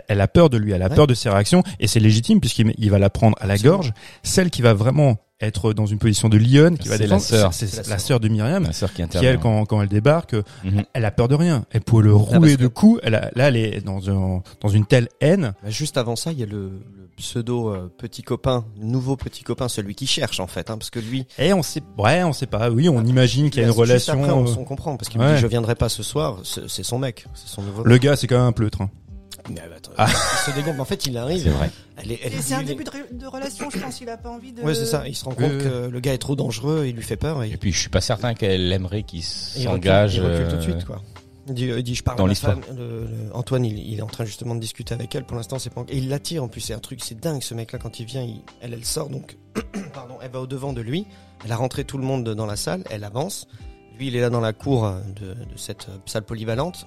[0.07, 0.95] elle, a peur de lui, elle a Ouais.
[0.95, 3.75] peur de ses réactions, et c'est légitime puisqu'il il va la prendre à la Absolument.
[3.77, 3.93] gorge.
[4.23, 7.21] Celle qui va vraiment être dans une position de lionne, qui va C'est la défendre,
[7.23, 7.53] sœur.
[7.53, 8.19] c'est la la sœur.
[8.19, 8.61] de Myriam.
[8.61, 10.83] Ma sœur qui Qui elle, quand, quand elle débarque, Mhm.
[10.93, 11.65] elle a peur de rien.
[11.71, 12.99] Elle pourrait le parce rouler de coups.
[13.03, 15.53] Elle a- là, elle est dans, un- dans une telle haine.
[15.63, 19.43] Bah, juste avant ça, il y a le, le pseudo euh, petit copain, nouveau petit
[19.43, 22.33] copain, celui qui cherche en fait, hein, parce que lui, Et on sait, ouais, on
[22.33, 22.69] sait pas.
[22.69, 24.13] Oui, on imagine qu'il y a une relation.
[24.21, 26.37] Après, on, euh, on comprend parce qu'il me dit je viendrai pas ce soir.
[26.43, 27.83] C'est son mec, c'est son nouveau.
[27.83, 28.81] Le gars, c'est quand même un pleutre.
[28.81, 28.91] hein.
[29.49, 30.07] Mais attends, Ah.
[30.09, 30.79] il se dégonfle.
[30.81, 31.43] En fait, il arrive.
[31.43, 31.69] C'est vrai.
[31.97, 33.99] Elle est, elle Et est- c'est un début de, relation, je pense.
[34.01, 34.61] Il a pas envie de.
[34.61, 35.07] Ouais, c'est ça.
[35.07, 35.87] Il se rend compte Euh.
[35.87, 37.89] que le gars est trop dangereux, il lui fait peur et Et puis, je suis
[37.89, 40.15] pas certain qu'elle aimerait qu'il il recule, s'engage.
[40.15, 41.01] il recule tout de euh, suite, quoi.
[41.47, 42.53] Il dit, il dit, je parle dans l'histoire.
[42.53, 42.77] femme.
[42.77, 45.23] Le- le- Antoine, il, il est en train justement de discuter avec elle.
[45.25, 45.83] Pour l'instant, c'est pas.
[45.89, 46.43] Et il l'attire.
[46.43, 47.41] En plus, c'est un truc, c'est dingue.
[47.41, 49.09] Ce mec-là, quand il vient, il- elle, elle sort.
[49.09, 49.37] Donc,
[49.93, 51.07] pardon, elle va au devant de lui.
[51.43, 52.83] Elle a rentré tout le monde dans la salle.
[52.91, 53.47] Elle avance.
[53.97, 56.85] Lui, il est là dans la cour euh, de, de cette euh, salle polyvalente.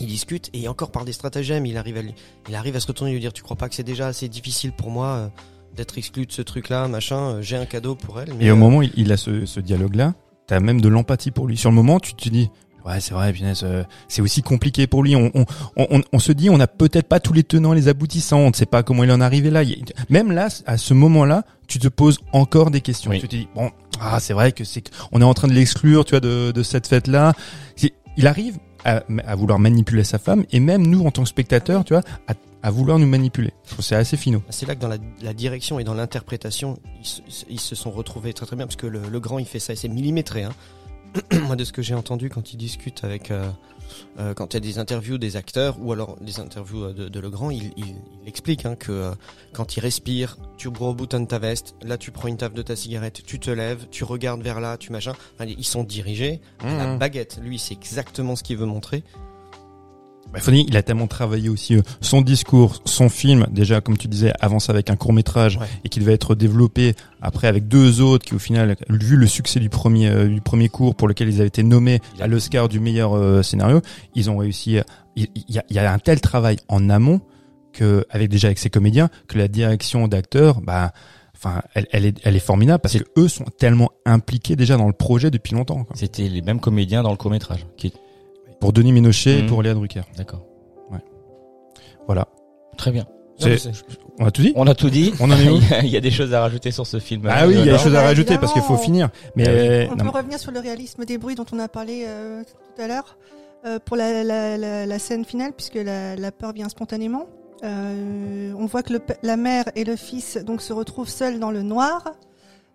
[0.00, 2.14] Il discute et encore par des stratagèmes, il arrive à lui,
[2.48, 4.28] il arrive à se retourner et lui dire, tu crois pas que c'est déjà assez
[4.28, 5.28] difficile pour moi euh,
[5.76, 7.16] d'être exclu de ce truc-là, machin.
[7.34, 8.32] euh, J'ai un cadeau pour elle.
[8.34, 10.14] mais, Et au euh, moment où il, il a ce, ce dialogue-là,
[10.46, 11.56] t'as même de l'empathie pour lui.
[11.56, 12.48] Sur le moment, tu te dis,
[12.86, 15.16] ouais, c'est vrai, punaise, euh, c'est aussi compliqué pour lui.
[15.16, 15.44] On, on,
[15.76, 18.38] on, on se dit, on n'a peut-être pas tous les tenants et les aboutissants.
[18.38, 19.62] On ne sait pas comment il en est arrivé là.
[20.10, 23.10] Même là, à ce moment-là, tu te poses encore des questions.
[23.10, 23.18] Oui.
[23.20, 23.70] Tu te dis, bon,
[24.00, 26.62] ah, c'est vrai que c'est, on est en train de l'exclure, tu vois, de, de
[26.62, 27.34] cette fête-là.
[28.16, 29.02] Il arrive à,
[29.36, 32.02] vouloir manipuler sa femme et même nous, en tant que spectateurs, tu vois,
[32.62, 33.52] à, vouloir nous manipuler.
[33.80, 34.42] C'est assez finaux.
[34.50, 36.78] C'est là que dans la, direction et dans l'interprétation,
[37.48, 39.72] ils, se- sont retrouvés très très bien parce que le, le grand il fait ça
[39.72, 40.44] et c'est millimétré.
[40.44, 40.52] Hein.
[41.46, 43.48] Moi de ce que j'ai entendu quand il discute avec, euh,
[44.18, 47.08] euh, quand il y a des interviews des acteurs ou alors des interviews euh, de,
[47.08, 49.10] de le grand, il, il, il explique hein, que euh,
[49.52, 53.22] quand il respire, tu reboutonnes ta veste, là tu prends une taf de ta cigarette,
[53.26, 55.12] tu te lèves, tu regardes vers là, tu machin.
[55.34, 56.98] Enfin, ils sont dirigés à la Mmh.
[56.98, 57.38] baguette.
[57.42, 59.02] Lui c'est exactement ce qu'il veut montrer.
[60.32, 64.08] Bah, dire, il a tellement travaillé aussi euh, son discours, son film, déjà comme tu
[64.08, 65.66] disais, avance avec un court métrage Ouais.
[65.84, 69.58] et qui devait être développé après avec deux autres qui au final, vu le succès
[69.58, 72.78] du premier euh, du premier cours pour lequel ils avaient été nommés à l'Oscar du
[72.80, 73.80] meilleur euh, scénario,
[74.14, 74.78] ils ont réussi.
[75.16, 77.20] Il y, y a un tel travail en amont
[77.72, 80.92] que avec déjà avec ces comédiens que la direction d'acteurs, bah
[81.40, 84.88] Enfin, elle, elle est, elle est formidable parce que eux sont tellement impliqués déjà dans
[84.88, 85.86] le projet depuis longtemps.
[85.94, 87.64] C'était les mêmes comédiens dans le court métrage.
[87.76, 87.92] Qui...
[88.60, 89.48] Pour Denis Ménochet et Mhm.
[89.48, 90.02] pour Léa Drucker.
[90.16, 90.44] D'accord.
[92.06, 92.26] Voilà.
[92.78, 93.04] Très bien.
[93.40, 93.48] Non,
[94.18, 95.12] On a tout dit On a tout dit.
[95.20, 97.22] On en est où Il y a- des choses à rajouter sur ce film.
[97.30, 99.10] Ah oui, il y a des Alors, choses à rajouter parce qu'il faut finir.
[99.36, 102.42] Mais On non, peut revenir sur le réalisme des bruits dont on a parlé euh,
[102.44, 103.16] tout à l'heure
[103.66, 107.26] euh, pour la, la, la, la scène finale, puisque la, la peur vient spontanément.
[107.64, 111.50] Euh, on voit que le, la mère et le fils donc se retrouvent seuls dans
[111.50, 112.04] le noir,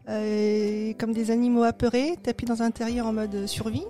[0.10, 3.86] euh, comme des animaux apeurés, tapis dans un terrier en mode survie,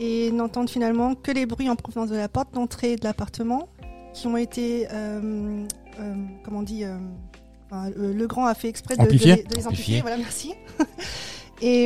[0.00, 3.68] et n'entendent finalement que les bruits en provenance de la porte d'entrée de l'appartement,
[4.14, 5.66] qui ont été, euh,
[6.00, 6.96] euh, comment on dit, euh,
[7.66, 10.00] enfin, euh, le grand a fait exprès de, les, de les amplifier.
[10.00, 10.54] Voilà, merci.
[11.62, 11.84] et,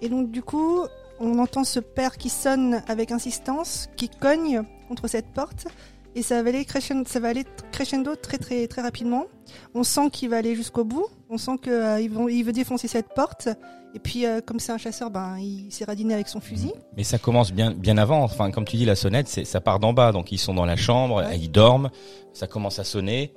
[0.00, 0.80] et donc du coup,
[1.20, 5.68] on entend ce père qui sonne avec insistance, qui cogne contre cette porte,
[6.16, 9.26] et ça va aller crescendo, ça va aller crescendo très très très rapidement.
[9.74, 11.06] On sent qu'il va aller jusqu'au bout.
[11.30, 13.48] On sent que euh, il, vont- il veut défoncer cette porte.
[13.94, 16.72] Et puis, euh, comme c'est un chasseur, ben il s'est radiné avec son fusil.
[16.96, 18.22] Mais ça commence bien, bien avant.
[18.22, 20.12] Enfin, comme tu dis, la sonnette, c'est, ça part d'en bas.
[20.12, 21.38] Donc, ils sont dans la chambre, Ouais.
[21.38, 21.90] ils dorment.
[22.32, 23.32] Ça commence à sonner.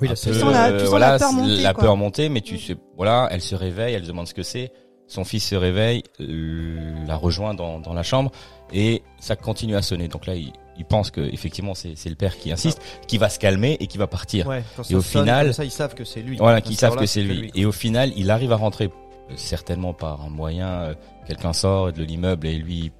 [0.00, 1.84] Oui, la peu, Tu sens la- tu sens la voilà, peur monter, La quoi.
[1.84, 4.70] peur monter, mais tu sais, voilà, elle se réveille, elle se demande ce que c'est.
[5.06, 8.30] Son fils se réveille, euh, la rejoint dans, dans la chambre
[8.72, 10.08] et ça continue à sonner.
[10.08, 13.28] Donc là, il, il pense que effectivement c'est, c'est le père qui insiste, qui va
[13.28, 14.46] se calmer et qui va partir.
[14.46, 16.36] Ouais, quand Et ça au sonne final- comme ça, ils savent que c'est lui.
[16.36, 17.50] Voilà, À qui ce savent que c'est lui.
[17.54, 20.94] Et au final, il arrive à rentrer, euh, certainement par un moyen, euh,
[21.26, 22.92] quelqu'un sort de l'immeuble et lui,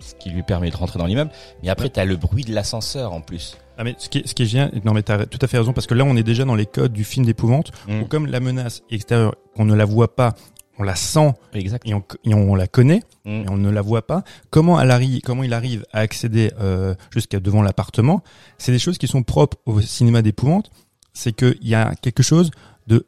[0.00, 1.30] ce qui lui permet de rentrer dans l'immeuble.
[1.62, 3.56] Mais après, t'as le bruit de l'ascenseur en plus.
[3.78, 5.56] Ah mais ce qui est, ce qui est génial, non mais t'as tout à fait
[5.56, 8.02] raison parce que là on est déjà dans les codes du film d'épouvante Mm.
[8.02, 10.34] où comme la menace extérieure, qu'on ne la voit pas,
[10.82, 11.82] on la sent Exact.
[11.86, 13.30] et on, et on la connaît Mm.
[13.30, 14.24] et on ne la voit pas.
[14.50, 18.22] Comment elle arrive, comment il arrive à accéder euh, jusqu'à devant l'appartement?
[18.58, 20.70] C'est des choses qui sont propres au cinéma d'épouvante.
[21.12, 22.50] C'est qu'il y a quelque chose
[22.88, 23.06] de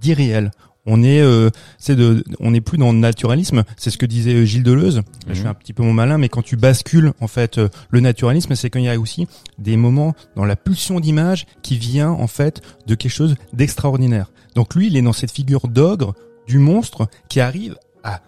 [0.00, 0.50] d'irréel.
[0.84, 3.62] On est, euh, c'est de, on n'est plus dans le naturalisme.
[3.76, 5.02] C'est ce que disait euh, Gilles Deleuze.
[5.28, 5.36] Je Mhm.
[5.36, 8.56] fais un petit peu mon malin, mais quand tu bascules en fait euh, le naturalisme,
[8.56, 12.62] c'est qu'il y a aussi des moments dans la pulsion d'image qui vient en fait
[12.88, 14.32] de quelque chose d'extraordinaire.
[14.56, 16.14] Donc lui, il est dans cette figure d'ogre,
[16.46, 18.20] du monstre qui arrive à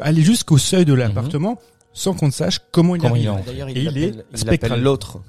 [0.00, 1.58] aller jusqu'au seuil de l'appartement
[1.92, 3.42] sans qu'on ne sache comment il Comment il arrive.
[3.42, 4.80] en- D'ailleurs, Et il est spectral.
[4.80, 5.20] l'autre.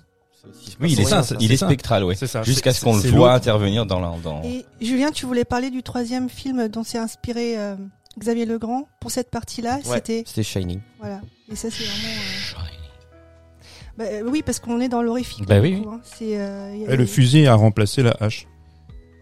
[0.79, 2.15] Oui, il est, ça, il est spectral, ouais.
[2.15, 2.41] C'est ça.
[2.43, 4.41] Jusqu'à ce qu'on le voit intervenir dans la, dans.
[4.43, 7.75] Et Julien, tu voulais parler du troisième film dont s'est inspiré euh,
[8.19, 9.75] Xavier Legrand pour cette partie-là.
[9.85, 10.79] Ouais, C'était C'était Shining.
[10.99, 11.21] voilà.
[11.51, 12.13] Et ça, c'est vraiment.
[12.13, 15.45] euh, bah, euh, oui, parce qu'on est dans l'horrifique.
[15.47, 16.01] Bah oui, coup, hein.
[16.03, 16.39] C'est.
[16.39, 18.47] euh, a- le fusil a remplacé la hache.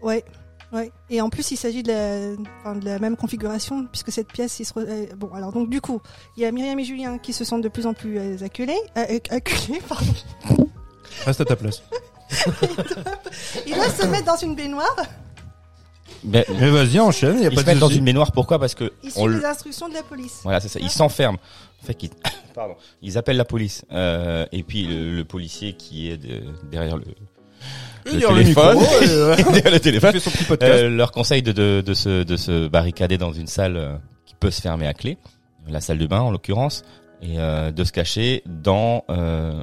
[0.02, 0.24] Ouais.
[0.72, 0.92] Ouais.
[1.10, 4.60] Et en plus, il s'agit de la, enfin, de la même configuration, puisque cette pièce,
[4.60, 6.00] il se re- euh, bon, alors donc du coup,
[6.36, 8.78] il y a Myriam et Julien qui se sentent de plus en plus euh, acculés,
[8.96, 10.12] euh, acculés, pardon.
[11.24, 11.82] Reste à ta place.
[13.66, 14.94] Ils doivent se mettre dans une baignoire.
[16.22, 18.30] Ben, Mais vas-y, enchaîne, y a ils pas se de mettent dans une baignoire.
[18.32, 18.58] Pourquoi?
[18.58, 20.40] Parce que Ils on suivent le- les instructions de la police.
[20.42, 20.78] voilà, c'est ça.
[20.80, 21.38] Ils s'enferment.
[21.82, 22.10] En fait, ils...
[22.54, 22.76] pardon.
[23.02, 23.84] Ils appellent la police.
[23.90, 27.04] Euh, et puis le, le policier qui est de- derrière le,
[28.06, 30.72] le téléphone, micro, et, euh, derrière le téléphone, il fait son petit podcast.
[30.72, 33.94] euh, leur conseille de, de, de, se, de se barricader dans une salle euh,
[34.26, 35.18] qui peut se fermer à clé,
[35.68, 36.82] la salle de bain en l'occurrence,
[37.22, 39.62] et euh, de se cacher dans euh,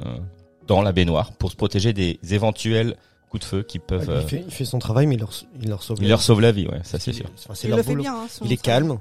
[0.66, 2.94] dans la baignoire pour se protéger des éventuels
[3.30, 4.20] coups de feu qui peuvent.
[4.22, 5.30] Il, fait, il fait son travail, mais il leur,
[5.62, 5.98] il leur sauve.
[6.00, 6.24] il la leur vie.
[6.24, 7.26] sauve la vie, ouais, ça c'est sûr.
[7.44, 8.14] Enfin, c'est Il leur le fait bien.
[8.14, 8.98] hein, Il est calme.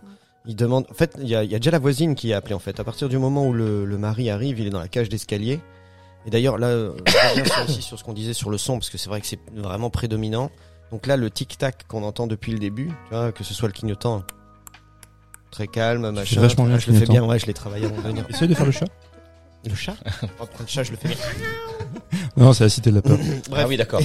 [0.50, 0.86] Il demande.
[0.90, 2.54] En fait, il y a, il y a déjà la voisine qui a appelé.
[2.56, 4.88] En fait, à partir du moment où le, le mari arrive, il est dans la
[4.88, 5.60] cage d'escalier.
[6.28, 8.74] Et d'ailleurs, là, euh, je reviens sur- aussi sur ce qu'on disait sur le son,
[8.78, 10.52] parce que c'est vrai que c'est vraiment prédominant.
[10.92, 13.74] Donc là, le tic-tac qu'on entend depuis le début, tu vois, que ce soit le
[13.74, 14.24] clignotant
[15.52, 16.42] très calme, machin.
[16.42, 18.26] vachement bien je le fais bien, ouais, je l'ai travaillé avant de venir.
[18.30, 18.86] Essaye de faire le chat.
[19.66, 19.96] Le chat?
[20.40, 21.18] Oh, Le chat, je le fais bien.
[22.38, 23.18] Non, c'est la cité de la peur.
[23.50, 23.64] Bref.
[23.64, 24.00] Ah oui, d'accord.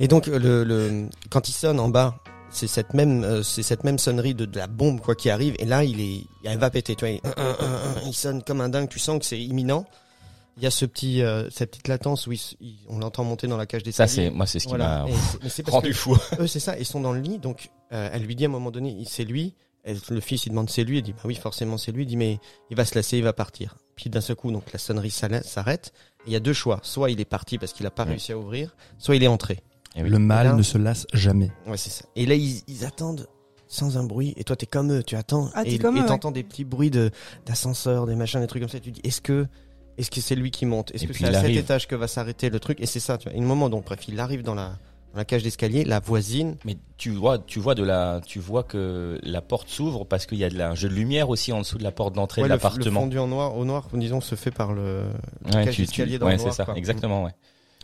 [0.00, 2.16] Et donc le, le quand il sonne en bas,
[2.50, 5.54] c'est cette même euh, c'est cette même sonnerie de, de la bombe quoi qui arrive
[5.58, 7.20] et là il est elle va péter tu vois, il,
[8.06, 9.84] il sonne comme un dingue, tu sens que c'est imminent.
[10.58, 13.24] Il y a ce petit euh, cette petite latence où il s- il- on l'entend
[13.24, 15.04] monter dans la cage des Ça c'est moi c'est ce qui voilà.
[15.04, 16.16] m'a rendu fou.
[16.40, 18.50] eux c'est ça, ils sont dans le lit donc euh, elle lui dit à un
[18.50, 19.54] moment donné, c'est lui.
[19.84, 22.06] Et le fils il demande c'est lui, il dit bah oui forcément c'est lui, il
[22.06, 22.38] dit mais
[22.70, 23.76] il va se lasser, il va partir.
[23.96, 25.92] Puis d'un seul coup donc la sonnerie s'arrête.
[26.26, 28.10] Il y a deux choix, soit il est parti parce qu'il a pas Ouais.
[28.10, 29.60] réussi à ouvrir, soit il est entré.
[29.94, 30.08] Eh oui.
[30.10, 31.52] Le mal Là- ne se lasse jamais.
[31.66, 32.04] Ouais, c'est ça.
[32.16, 33.28] Et là, ils, ils attendent
[33.68, 34.34] sans un bruit.
[34.36, 35.50] Et toi, t'es comme eux, tu attends.
[35.54, 36.06] Ah, et comme eux, et ouais.
[36.08, 37.10] t'entends des petits bruits de
[37.46, 38.80] d'ascenseur, des machins, des trucs comme ça.
[38.80, 39.46] Tu dis, est-ce que
[39.98, 40.94] est-ce que c'est lui qui monte?
[40.94, 41.58] Est-ce Et que puis c'est à cet arrive.
[41.58, 42.80] étage que va s'arrêter le truc?
[42.80, 43.36] Et c'est ça, tu vois.
[43.36, 44.68] Et le moment, donc, bref, il arrive dans la,
[45.12, 46.56] dans la cage d'escalier, la voisine.
[46.64, 50.38] Mais tu vois, tu vois de la, tu vois que la porte s'ouvre parce qu'il
[50.38, 52.42] y a de la, un jeu de lumière aussi en dessous de la porte d'entrée
[52.42, 53.00] Ouais, de le, le l'appartement.
[53.00, 55.04] fondu en noir, au noir, disons, se fait par le.
[55.46, 56.76] Ouais, cage tu, d'escalier dans ouais, le c'est noir, ça, quoi.
[56.76, 57.32] exactement, ouais.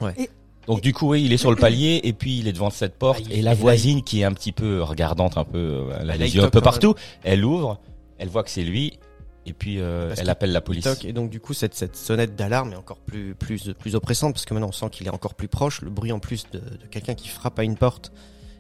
[0.01, 0.15] Ouais.
[0.19, 0.31] Et-
[0.67, 2.97] Donc du coup, oui, il est sur le palier et puis il est devant cette
[2.99, 5.59] porte Ah, il- et la là, voisine qui est un petit peu regardante, un peu,
[5.59, 6.95] euh, elle a les yeux un peu partout.
[7.25, 7.81] Elle ouvre,
[8.19, 8.99] elle voit que c'est lui
[9.47, 10.87] et puis euh, elle appelle la police.
[11.05, 14.45] et donc du coup cette, cette sonnette d'alarme est encore plus plus plus oppressante parce
[14.45, 15.83] que maintenant on sent qu'il est encore plus proche.
[15.83, 18.13] Le bruit en plus de, de quelqu'un qui frappe à une porte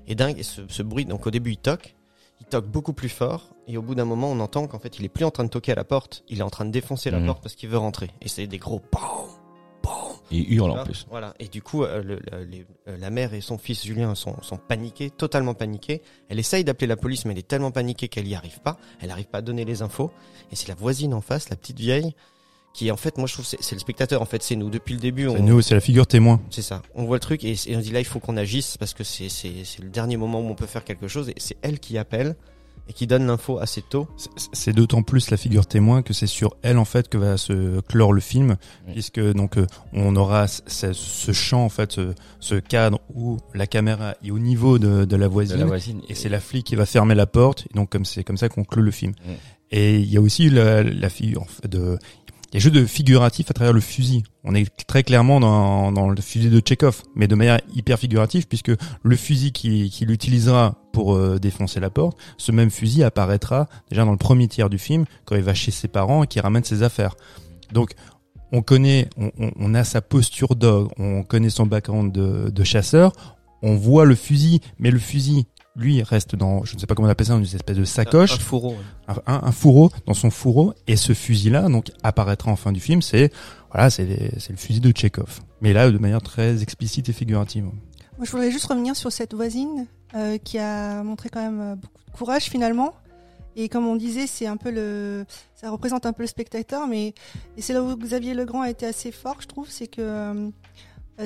[0.09, 0.39] est dingue.
[0.39, 1.95] Et ce, ce bruit, donc au début il toque,
[2.41, 5.05] il toque beaucoup plus fort et au bout d'un moment on entend qu'en fait il
[5.05, 7.11] est plus en train de toquer à la porte, il est en train de défoncer
[7.11, 7.27] la Mhm.
[7.27, 8.11] porte parce qu'il veut rentrer.
[8.21, 8.81] Et c'est des gros.
[10.31, 11.07] Et il hurle en Voilà, plus.
[11.11, 11.35] Voilà.
[11.39, 14.41] Et du coup, euh, le- le- les- euh, la mère et son fils Julien sont,
[14.43, 16.01] sont paniqués, totalement paniqués.
[16.29, 18.79] Elle essaye d'appeler la police, mais elle est tellement paniquée qu'elle y arrive pas.
[19.01, 20.11] Elle arrive pas à donner les infos.
[20.51, 22.15] Et c'est la voisine en face, la petite vieille,
[22.73, 24.23] qui en fait, moi je trouve, c'est c'est le spectateur.
[24.23, 25.29] En fait, c'est nous depuis le début.
[25.29, 26.41] C'est nous, c'est la figure témoin.
[26.49, 26.81] C'est ça.
[26.95, 29.05] On voit le truc et, et on dit là, il faut qu'on agisse parce que
[29.05, 31.29] c'est c'est c'est le dernier moment où on peut faire quelque chose.
[31.29, 32.37] Et c'est elle qui appelle
[32.89, 34.09] et qui donne l'info assez tôt.
[34.53, 37.81] C'est- d'autant plus la figure témoin que c'est sur elle en fait que va se
[37.83, 38.57] clore le film,
[38.87, 38.93] Oui.
[38.95, 44.15] puisque donc euh, on aura ce, champ en fait, ce, ce cadre où la caméra
[44.25, 46.01] est au niveau de, de la De voisine, la voisine.
[46.09, 47.67] et c'est la flic qui va fermer la porte.
[47.71, 49.13] Et donc comme c'est comme ça qu'on clôt le film.
[49.71, 51.99] Et il y a aussi la, la figure en fait, de
[52.53, 54.25] il y a jeu de figuratif à travers le fusil.
[54.45, 58.73] On est très clairement dans, le fusil de Chekhov, mais de manière hyper figurative, puisque
[59.03, 64.05] le fusil qu'il qui utilisera pour euh, défoncer la porte, ce même fusil apparaîtra déjà
[64.05, 66.63] dans le premier tiers du film, quand il va chez ses parents et qu'il ramène
[66.63, 67.15] ses affaires.
[67.73, 67.93] Donc,
[68.53, 73.13] on connaît, on, a sa posture d'ogre, on connaît son background de chasseur,
[73.63, 75.47] on voit le fusil, mais le fusil,
[75.77, 78.33] lui, reste dans, je ne sais pas comment on appelle ça, une espèce de sacoche
[78.35, 78.75] Un fourreau.
[79.09, 82.73] un, un- un fourreau dans son fourreau et ce fusil là donc apparaîtra en fin
[82.73, 83.33] du film c'est
[83.73, 87.73] voilà c'est le fusil de Chekhov mais là de manière très explicite et figurative Moi,
[88.27, 92.01] je voudrais juste revenir sur cette voisine euh, qui a montré quand même euh, beaucoup
[92.13, 92.93] de courage finalement.
[93.57, 97.15] Et comme on disait, c'est un peu le, ça représente un peu le spectateur, mais
[97.57, 100.49] et c'est là où Xavier Legrand a été assez fort, je trouve, c'est que euh,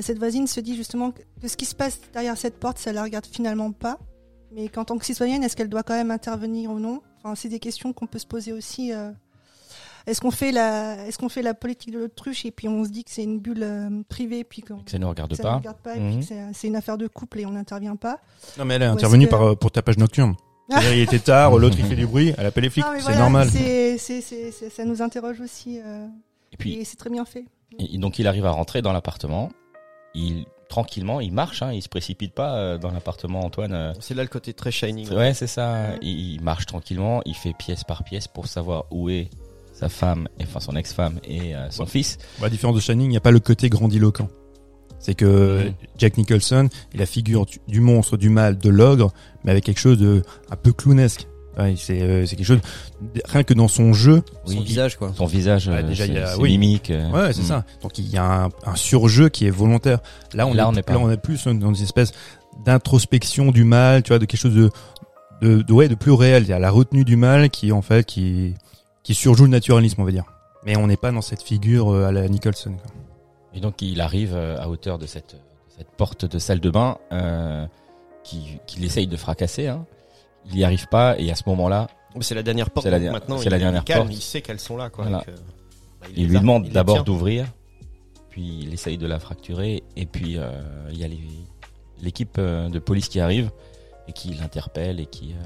[0.01, 2.91] cette voisine se dit justement que, que ce qui se passe derrière cette porte, ça
[2.93, 3.97] la regarde finalement pas.
[4.51, 7.01] Mais qu'en tant que citoyenne, est-ce qu'elle doit quand même intervenir ou non?
[7.23, 8.93] Enfin, c'est des questions qu'on peut se poser aussi.
[8.93, 9.11] euh.
[10.05, 12.89] Est-ce qu'on fait la, est-ce qu'on fait la politique de l'autruche et puis on se
[12.89, 15.55] dit que c'est une bulle euh, privée puis qu'on Que ça ne regarde ça pas.
[15.57, 16.19] regarde pas et Mhm.
[16.19, 18.21] puis que c'est- une affaire de couple et on n'intervient pas?
[18.57, 20.35] non mais elle est intervenue que- par pour tapage nocturne
[20.93, 23.49] il était tard l'autre il fait du bruit elle appelle les flics c'est voilà, normal
[23.49, 26.07] c'est- c'est- c'est- c'est- ça nous interroge aussi euh,
[26.53, 27.43] Et puis, et c'est très bien fait.
[27.77, 29.49] Et donc il arrive à rentrer dans l'appartement.
[30.15, 33.73] Il tranquillement, il marche, hein, il se précipite pas euh, dans l'appartement, Antoine.
[33.73, 33.93] euh.
[33.99, 35.09] C'est là le côté très shining.
[35.11, 35.95] Ouais, c'est ça.
[36.01, 39.29] Il, il marche tranquillement, il fait pièce par pièce pour savoir où est
[39.73, 42.17] sa femme, et, enfin son ex-femme et euh, son fils.
[42.39, 44.27] à la différence de Shining il n'y a pas le côté grandiloquent
[44.99, 45.71] c'est que.
[45.99, 49.13] Jack Nicholson est la figure du, du monstre du mal de l'ogre
[49.43, 51.27] mais avec quelque chose de un peu clownesque
[51.57, 52.59] Ouais, c'est euh, quelque chose
[53.25, 54.55] rien que dans son jeu Oui.
[54.55, 55.11] Son visage, quoi.
[55.15, 56.57] Son visage, euh, déjà, il y a- oui.
[56.57, 56.91] mimiques.
[56.91, 57.45] euh, Ouais, c'est mm.
[57.45, 57.65] ça.
[57.81, 59.99] Donc il y a un, un surjeu qui est volontaire.
[60.33, 60.93] Là, on Là, est, on n'est pas.
[60.93, 62.11] là, on est plus dans une espèce
[62.65, 64.69] d'introspection du mal, tu vois, de quelque chose de,
[65.41, 66.43] de, de, ouais, de plus réel.
[66.43, 68.53] Il y a la retenue du mal qui, en fait, qui,
[69.03, 70.25] qui surjoue le naturalisme, on va dire.
[70.65, 72.71] Mais on n'est pas dans cette figure euh, à la Nicholson.
[72.71, 72.91] quoi.
[73.53, 75.37] Et donc il arrive euh, à hauteur de cette,
[75.75, 77.65] cette porte de salle de bain euh,
[78.23, 79.67] qui- qu'il essaye de fracasser.
[79.67, 79.85] Hein.
[80.49, 81.87] Il n'y arrive pas et à ce moment-là,
[82.21, 82.85] C'est la dernière porte.
[82.87, 84.13] La maintenant, c'est il la est dernière calme, porte.
[84.13, 85.03] Il sait qu'elles sont là, quoi.
[85.05, 85.19] Voilà.
[85.19, 85.35] donc, euh,
[86.01, 87.45] bah, il lui a- demande d'abord d'ouvrir,
[88.29, 90.49] puis il essaye de la fracturer et puis euh,
[90.91, 91.07] il y a
[92.01, 93.49] l'équipe euh, de police qui arrive
[94.07, 95.33] et qui l'interpelle et qui...
[95.33, 95.45] euh,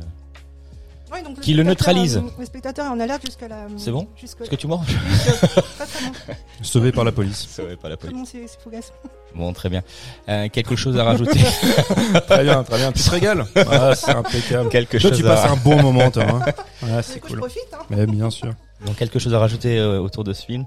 [1.25, 2.17] Donc Qui le neutralise.
[2.17, 3.67] euh, Le spectateur est en alerte jusqu'à la.
[3.77, 4.79] C'est bon Est-ce que tu bon.
[6.61, 7.47] Sauvé par la police.
[7.49, 8.57] Ça va pas la Très bon, c'est c'est
[9.53, 9.81] très bien.
[10.29, 11.39] Euh, quelque chose à rajouter
[12.27, 12.91] très bien, très bien.
[12.91, 14.69] Tu te régales ah, C'est impeccable.
[14.69, 15.29] Quelque Toi, chose tu à...
[15.35, 16.23] passes un bon moment, toi.
[16.23, 16.39] Hein.
[16.83, 17.39] Ouais, c'est Du coup, je cool.
[17.39, 17.67] profite.
[17.73, 17.83] Hein.
[17.89, 18.53] Mais bien sûr.
[18.85, 20.65] Donc, quelque chose à rajouter euh, autour de ce film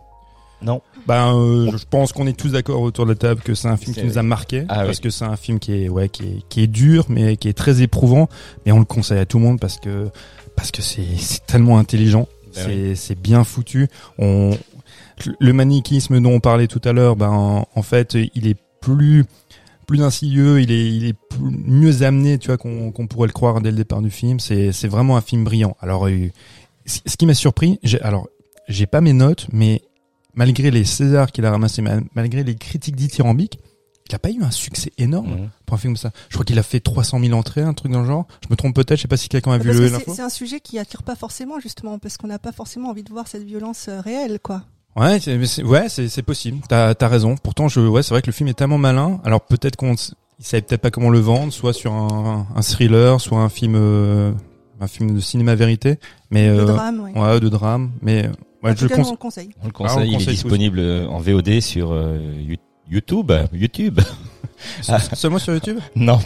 [0.62, 3.68] Non Ben, euh, je pense qu'on est tous d'accord autour de la table que c'est
[3.68, 5.02] un film qui nous a marqué Ah parce oui.
[5.04, 7.52] que c'est un film qui est ouais qui est qui est dur mais qui est
[7.52, 8.28] très éprouvant
[8.64, 10.08] mais on le conseille à tout le monde parce que
[10.56, 13.88] parce que c'est c'est tellement intelligent Ben c'est c'est bien foutu
[14.18, 14.56] on
[15.38, 19.24] le manichisme dont on parlait tout à l'heure ben en, fait il est plus
[19.86, 23.34] plus insidieux, il est, il est plus- mieux amené, tu vois, qu'on qu'on pourrait le
[23.34, 24.40] croire dès le départ du film.
[24.40, 25.76] C'est, c'est vraiment un film brillant.
[25.80, 26.30] Alors, euh,
[26.86, 28.26] ce ce qui m'a surpris, j'ai, alors,
[28.66, 29.82] j'ai pas mes notes, mais
[30.34, 33.58] malgré les Césars qu'il a ramassés, ma- malgré les critiques dithyrambiques,
[34.08, 35.48] il a pas eu un succès énorme Mhm.
[35.64, 36.10] pour un film comme ça.
[36.28, 38.26] Je crois qu'il a fait 300 000 entrées, un truc dans le genre.
[38.42, 40.12] Je me trompe peut-être, je sais pas si quelqu'un a vu Parce l'info.
[40.14, 43.10] c'est un sujet qui attire pas forcément justement parce qu'on n'a pas forcément envie de
[43.10, 44.62] voir cette violence euh, réelle quoi.
[44.96, 46.58] Ouais, c'est, ouais, c'est, possible.
[46.68, 47.34] T'as, t'as raison.
[47.42, 49.20] Pourtant, je, ouais, c'est vrai que le film est tellement malin.
[49.24, 53.20] Alors peut-être qu'on, il savait peut-être pas comment le vendre, soit sur un, un thriller,
[53.20, 54.32] soit un film, euh,
[54.84, 55.98] un film de cinéma vérité.
[56.30, 57.12] Mais Le euh, drame, ouais.
[57.20, 57.92] ouais, de drame.
[58.02, 58.28] Mais
[58.62, 59.50] ouais, en je tout cas, cons- nous, on le conseille.
[59.62, 62.18] On le Ah, on conseille, le il est conseille disponible euh, en VOD sur euh,
[62.40, 62.56] You-
[62.90, 63.32] YouTube.
[63.52, 64.00] YouTube
[65.14, 65.78] seulement sur YouTube.
[65.96, 66.18] Non,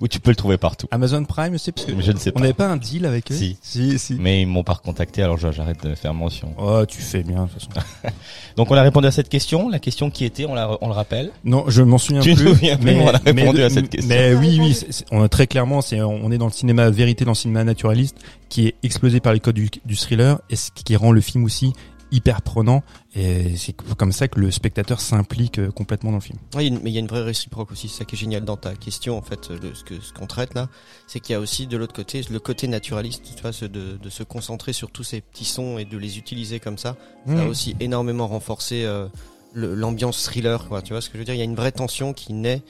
[0.00, 0.86] où tu peux le trouver partout.
[0.90, 2.40] Amazon Prime aussi, parce que Je ne sais on pas.
[2.40, 3.34] n'avait pas un deal avec eux.
[3.34, 3.56] Si.
[3.62, 4.14] si, si.
[4.14, 6.54] Mais ils m'ont pas recontacté, alors j'arrête de faire mention.
[6.58, 7.86] Oh, tu fais bien de toute façon.
[8.56, 9.68] Donc on a répondu à cette question.
[9.68, 11.30] La question qui était, on, la, on le rappelle.
[11.44, 12.48] Non, je m'en souviens Tu te plus.
[12.50, 14.08] souviens plus, on a répondu à cette question.
[14.08, 14.78] Mais On oui, oui,
[15.10, 18.16] on a très clairement, c'est, on est dans le cinéma vérité, dans le cinéma naturaliste,
[18.48, 21.44] qui est explosé par les codes du, du thriller, et ce qui rend le film
[21.44, 21.72] aussi
[22.14, 22.82] hyper prenant
[23.14, 26.38] et c'est comme ça que le spectateur s'implique euh, complètement dans le film.
[26.54, 27.88] Oui, mais il y a une vraie réciproque aussi.
[27.88, 30.26] C'est ça qui est génial dans ta question, en fait, le- ce que ce qu'on
[30.26, 30.68] traite là,
[31.06, 34.10] c'est qu'il y a aussi de l'autre côté le côté naturaliste, tu vois, de, de
[34.10, 36.96] se concentrer sur tous ces petits sons et de les utiliser comme ça.
[37.26, 37.48] Ça a Mmh.
[37.48, 39.08] aussi énormément renforcé euh,
[39.54, 40.82] l'ambiance thriller, quoi.
[40.82, 42.62] Tu vois ce que je veux dire Il y a une vraie tension qui naît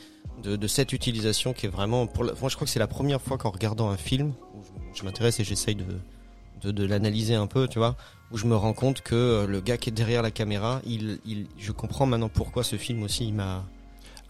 [0.43, 2.07] de, de cette utilisation qui est vraiment.
[2.07, 4.61] Pour la- moi, je crois que c'est la première fois qu'en regardant un film, où
[4.95, 5.85] je, je m'intéresse et j'essaye de,
[6.63, 7.97] de, de l'analyser un peu, tu vois,
[8.33, 11.19] où je me rends compte que euh, le gars qui est derrière la caméra, il,
[11.27, 13.65] il, je comprends maintenant pourquoi ce film aussi, il m'a.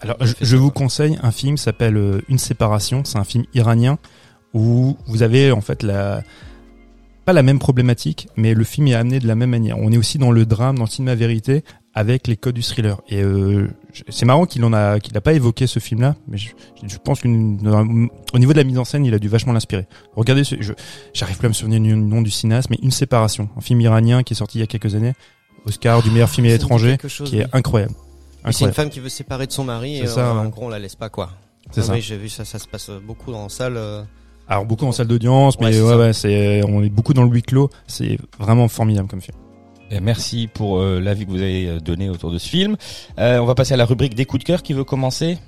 [0.01, 3.05] Alors, je, vous conseille un film qui s'appelle euh, Une séparation.
[3.05, 3.99] C'est un film iranien
[4.53, 6.23] où vous avez en fait la
[7.25, 9.79] pas la même problématique, mais le film est amené de la même manière.
[9.79, 11.65] On est aussi dans le drame, dans le cinéma vérité,
[11.95, 13.01] avec les codes du thriller.
[13.09, 13.69] Et euh,
[14.09, 16.49] c'est marrant qu'il en a qu'il a pas évoqué ce film-là, mais je,
[16.87, 19.87] je pense qu'au niveau de la mise en scène, il a dû vachement l'inspirer.
[20.17, 20.73] Regardez, ce, je
[21.13, 24.23] j'arrive plus à me souvenir du nom du cinéaste, mais Une séparation, un film iranien
[24.23, 25.13] qui est sorti il y a quelques années,
[25.67, 27.51] Oscar du meilleur film Ça me dit étranger, quelque chose, qui est oui.
[27.53, 27.95] incroyable.
[28.51, 30.41] C'est une femme qui veut se séparer de son mari et ça, euh, ouais.
[30.47, 31.31] en gros on la laisse pas quoi.
[31.71, 31.93] C'est Ah ça.
[31.95, 33.77] Oui, j'ai vu ça, ça se passe beaucoup dans la salle.
[33.79, 34.03] euh,
[34.49, 35.99] Alors beaucoup en salle d'audience, Ouais, mais c'est ouais, ça.
[35.99, 37.71] ouais, c'est on est beaucoup dans le huis clos.
[37.87, 39.39] C'est vraiment formidable comme film.
[39.91, 42.76] Et merci pour euh, l'avis que vous avez euh, donné autour de ce film.
[43.18, 44.62] Euh, on va passer à la rubrique des coups de cœur.
[44.62, 45.39] Qui veut commencer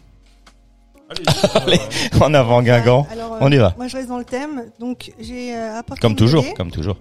[1.55, 1.80] Allez,
[2.20, 3.07] en avant Guingamp.
[3.11, 3.74] Alors, euh, On y va.
[3.76, 4.64] Moi, je reste dans le thème.
[4.78, 6.97] Donc, j'ai euh, apporté Comme toujours, comme toujours.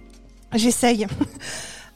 [0.54, 1.06] J'essaye.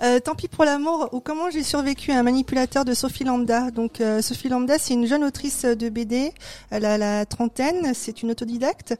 [0.02, 3.70] Euh, tant pis pour l'amour ou comment j'ai survécu à un manipulateur de Sophie Lambda.
[3.70, 6.32] Donc euh, Sophie Lambda, c'est une jeune autrice de BD.
[6.70, 8.94] Elle a la trentaine, c'est une autodidacte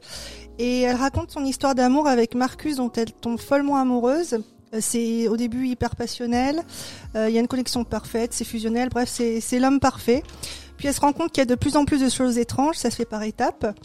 [0.59, 4.43] et elle raconte son histoire d'amour avec Marcus dont elle tombe follement amoureuse.
[4.73, 6.61] Euh, C'est au début hyper passionnel.
[7.15, 8.89] Euh, Il y a une connexion parfaite, c'est fusionnel.
[8.89, 10.23] Bref, c'est l'homme parfait.
[10.77, 12.75] Puis elle se rend compte qu'il y a de plus en plus de choses étranges.
[12.77, 13.77] Ça se fait par étapes.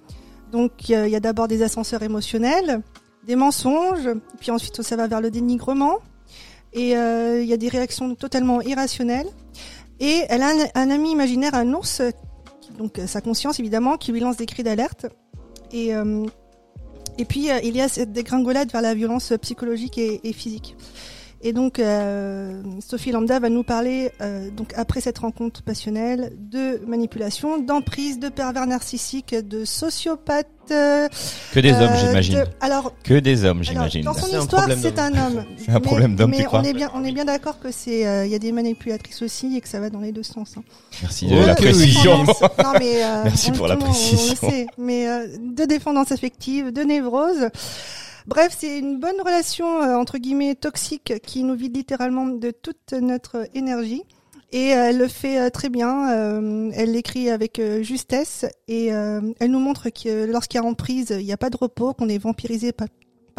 [0.52, 2.80] Donc il y a- d'abord des ascenseurs émotionnels,
[3.26, 4.08] des mensonges,
[4.40, 5.98] puis ensuite ça va vers le dénigrement.
[6.72, 9.28] Et euh, il y a des réactions totalement irrationnelles.
[9.98, 12.02] Et elle a un, ami imaginaire, un ours,
[12.78, 15.06] donc sa conscience évidemment, qui lui lance des cris d'alerte.
[17.18, 20.76] Et puis euh, il y a cette dégringolade vers la violence psychologique et, et physique.
[21.48, 26.80] Et donc euh, Sophie Lambda va nous parler, euh, donc après cette rencontre passionnelle, de
[26.88, 30.48] manipulation, d'emprise, de pervers narcissique, de sociopathe.
[30.72, 31.06] euh,
[31.52, 32.34] Que des hommes, euh, j'imagine.
[32.40, 34.02] de- Alors Que des hommes, j'imagine.
[34.02, 35.44] dans son histoire, c'est un homme.
[35.56, 37.70] C'est un Mais- problème d'homme, tu crois on est bien, on est bien d'accord que
[37.70, 40.24] c'est, euh, il y a des manipulatrices aussi et que ça va dans les deux
[40.24, 40.54] sens.
[40.58, 40.64] hein.
[41.02, 42.24] Merci de la précision.
[42.24, 42.40] Dépendance.
[42.42, 44.34] Non, mais, euh, Merci pour la précision.
[44.42, 47.50] On, le sait, mais euh, de dépendance affective, de névrose.
[48.26, 52.92] Bref, c'est une bonne relation euh, entre guillemets toxique qui nous vide littéralement de toute
[52.92, 54.02] notre énergie.
[54.52, 56.10] Et elle le fait euh, très bien.
[56.10, 61.24] euh, elle l'écrit avec justesse et elle nous montre que lorsqu'il y a emprise, il
[61.24, 62.88] n'y a pas de repos, qu'on est vampirisé par,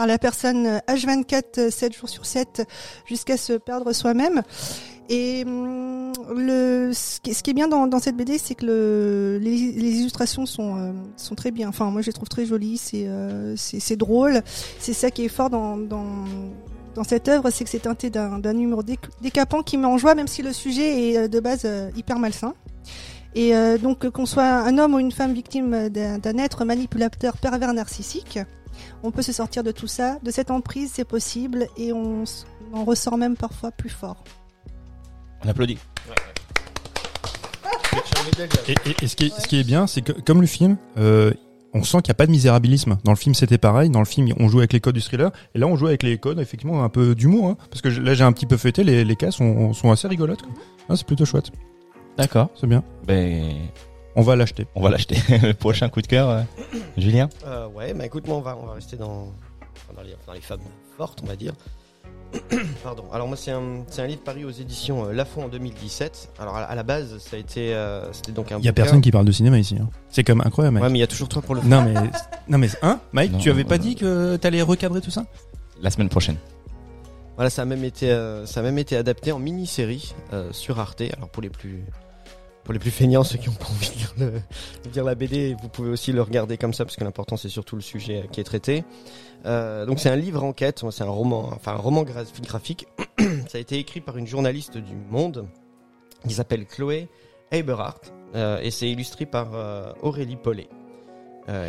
[0.06, 2.68] la personne euh, H24, 7 jours sur 7,
[3.06, 4.44] jusqu'à se perdre soi-même.
[5.10, 10.46] Et hum, le, ce qui est bien dans, cette BD, c'est que le, les, illustrations
[10.46, 11.70] sont, euh, sont très bien.
[11.70, 12.78] Enfin, moi, je les trouve très jolies.
[12.78, 14.42] C'est euh, c'est drôle.
[14.80, 18.84] C'est ça qui est fort dans, dans, cette œuvre, c'est que c'est teinté d'un humour
[18.84, 22.18] déc- décapant qui met en joie, même si le sujet est euh, de base hyper
[22.20, 22.54] malsain.
[23.36, 23.54] Et
[23.84, 28.40] donc, qu'on soit un homme ou une femme victime d'un être manipulateur pervers narcissique,
[29.04, 32.24] on peut se sortir de tout ça, de cette emprise, c'est possible, et on
[32.74, 34.24] on en ressort même parfois plus fort.
[35.46, 35.78] On applaudit.
[38.68, 40.78] Et, et- et ce, qui est, ce qui est bien, c'est que comme le film,
[40.98, 41.32] euh,
[41.74, 42.98] on sent qu'il n'y a pas de misérabilisme.
[43.04, 43.90] Dans le film, c'était pareil.
[43.90, 46.04] Dans le film, on joue avec les codes du thriller, et là, on joue avec
[46.04, 47.48] les codes, effectivement, un peu d'humour.
[47.50, 48.84] Hein, parce que je- là, j'ai un petit peu fêté.
[48.84, 50.42] Les, les cas sont, sont assez rigolotes.
[50.42, 50.52] quoi.
[50.90, 51.52] Ah, c'est plutôt chouette.
[52.18, 52.50] D'accord.
[52.60, 52.84] C'est bien.
[53.06, 53.54] Ben,
[54.16, 54.66] On va l'acheter.
[54.76, 55.18] on va l'acheter.
[55.44, 56.42] Le prochain coup de cœur, euh,
[56.98, 57.30] Julien?
[57.46, 59.32] Euh, ouais, bah écoute, moi on va, on va rester dans,
[59.62, 60.60] enfin, dans, les, dans les femmes
[60.98, 61.54] fortes, on va dire.
[62.84, 63.06] Pardon.
[63.12, 66.32] Alors moi c'est un, c'est un livre paru aux éditions euh, Lafon en 2017.
[66.40, 68.60] Alors à, la- à la base ça a été, euh, c'était donc un.
[68.60, 68.84] Il y a bouquin.
[68.84, 69.78] personne qui parle de cinéma ici.
[69.82, 69.90] hein.
[70.10, 70.84] C'est comme incroyable, mec.
[70.84, 71.62] Ouais, mais il y a toujours toi pour le.
[71.62, 71.94] Non mais
[72.50, 75.26] non mais hein, Mike, Non, tu avais pas dit que t'allais recadrer tout ça?
[75.82, 76.38] La semaine prochaine.
[77.36, 80.80] Voilà, ça a même été, euh, ça a même été adapté en mini-série euh, sur
[80.80, 81.04] Arte.
[81.16, 81.84] Alors pour les plus,
[82.68, 85.90] pour les plus feignants, ceux qui ont pas envie de lire, la BD, vous pouvez
[85.90, 88.84] aussi le regarder comme ça parce que l'important c'est surtout le sujet qui est traité.
[89.46, 92.86] Euh, donc c'est un livre enquête, c'est un roman, enfin un roman gra- graphique.
[93.48, 95.48] ça a été écrit par une journaliste du Monde
[96.28, 97.08] qui s'appelle Chloé
[97.54, 100.68] Eberhardt euh, et c'est illustré par euh, Aurélie Paulet.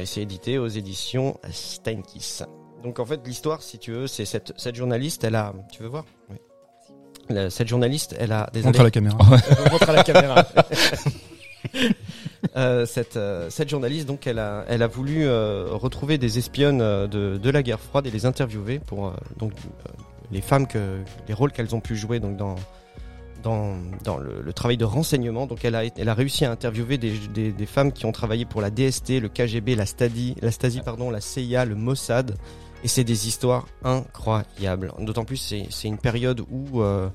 [0.01, 2.43] Et c'est édité aux éditions Steinkiss.
[2.83, 5.89] Donc en fait l'histoire, si tu veux, c'est cette, cette journaliste, elle a, tu veux
[5.89, 6.05] voir?
[6.29, 6.39] Oui.
[7.31, 9.17] La- Cette journaliste, elle a des Montre à la caméra.
[9.71, 10.45] montre à la caméra.
[12.57, 16.81] Euh, cette, euh, cette journaliste, donc, elle a, elle a voulu euh, retrouver des espionnes
[16.81, 19.91] euh, de, de la guerre froide et les interviewer pour euh, donc euh,
[20.31, 22.55] les femmes que les rôles qu'elles ont pu jouer donc dans
[23.43, 25.47] dans, dans le, le travail de renseignement.
[25.47, 28.45] Donc elle a, elle a réussi à interviewer des, des, des femmes qui ont travaillé
[28.45, 32.37] pour la DST, le KGB, la Stasi, la Stasi pardon, la CIA, le Mossad.
[32.85, 34.93] Et c'est des histoires incroyables.
[35.01, 35.37] D'autant plus
[35.71, 37.09] c'est une période où euh,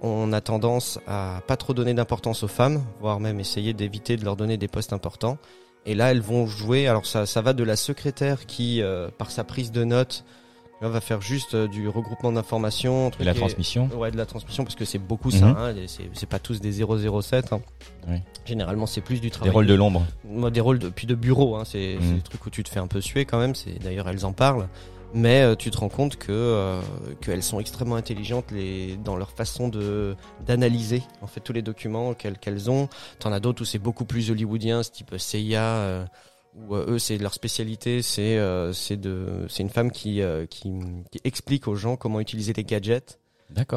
[0.00, 4.24] on a tendance à pas trop donner d'importance aux femmes, voire même essayer d'éviter de
[4.24, 5.38] leur donner des postes importants.
[5.86, 6.86] Et là, elles vont jouer.
[6.86, 10.24] Alors ça, ça va de la secrétaire qui, euh, par sa prise de notes,
[10.80, 13.88] va faire juste euh, du regroupement d'informations, Et la et- transmission.
[13.96, 15.46] Ouais, de la transmission parce que c'est beaucoup ça.
[15.46, 15.56] Mhm.
[15.56, 15.74] Hein,
[16.12, 17.52] c'est pas tous des 007.
[17.52, 17.60] Hein.
[18.08, 18.16] Oui.
[18.44, 19.52] Généralement, c'est plus du Des travail.
[19.52, 20.04] rôles de l'ombre.
[20.24, 21.54] Moi, des rôles de, puis de bureau.
[21.54, 22.14] Hein, c'est Mhm.
[22.16, 23.52] des trucs où tu te fais un peu suer quand même.
[23.80, 24.68] D'ailleurs elles en parlent.
[25.14, 26.80] Mais euh, tu te rends compte que euh,
[27.20, 32.14] qu'elles sont extrêmement intelligentes les, dans leur façon de d'analyser en fait tous les documents
[32.14, 32.88] qu'elles qu'elles ont.
[33.18, 35.62] T'en as d'autres où c'est beaucoup plus hollywoodien, ce type CIA.
[35.62, 36.04] Euh,
[36.54, 40.46] où euh, eux c'est leur spécialité, c'est euh, c'est de c'est une femme qui, euh,
[40.46, 40.72] qui
[41.10, 43.18] qui explique aux gens comment utiliser les gadgets.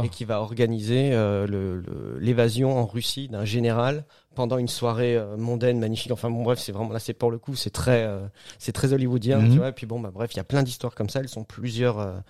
[0.04, 1.82] Et qui va organiser euh,
[2.20, 4.06] l'évasion en Russie d'un général
[4.36, 6.12] pendant une soirée euh, mondaine magnifique.
[6.12, 8.26] Enfin bon bref, c'est vraiment là c'est pour le coup, c'est très euh,
[8.60, 9.52] c'est très hollywoodien, Mhm.
[9.52, 9.70] tu vois.
[9.70, 12.22] Et puis bon bah bref, il y a plein d'histoires comme ça, elles sont plusieurs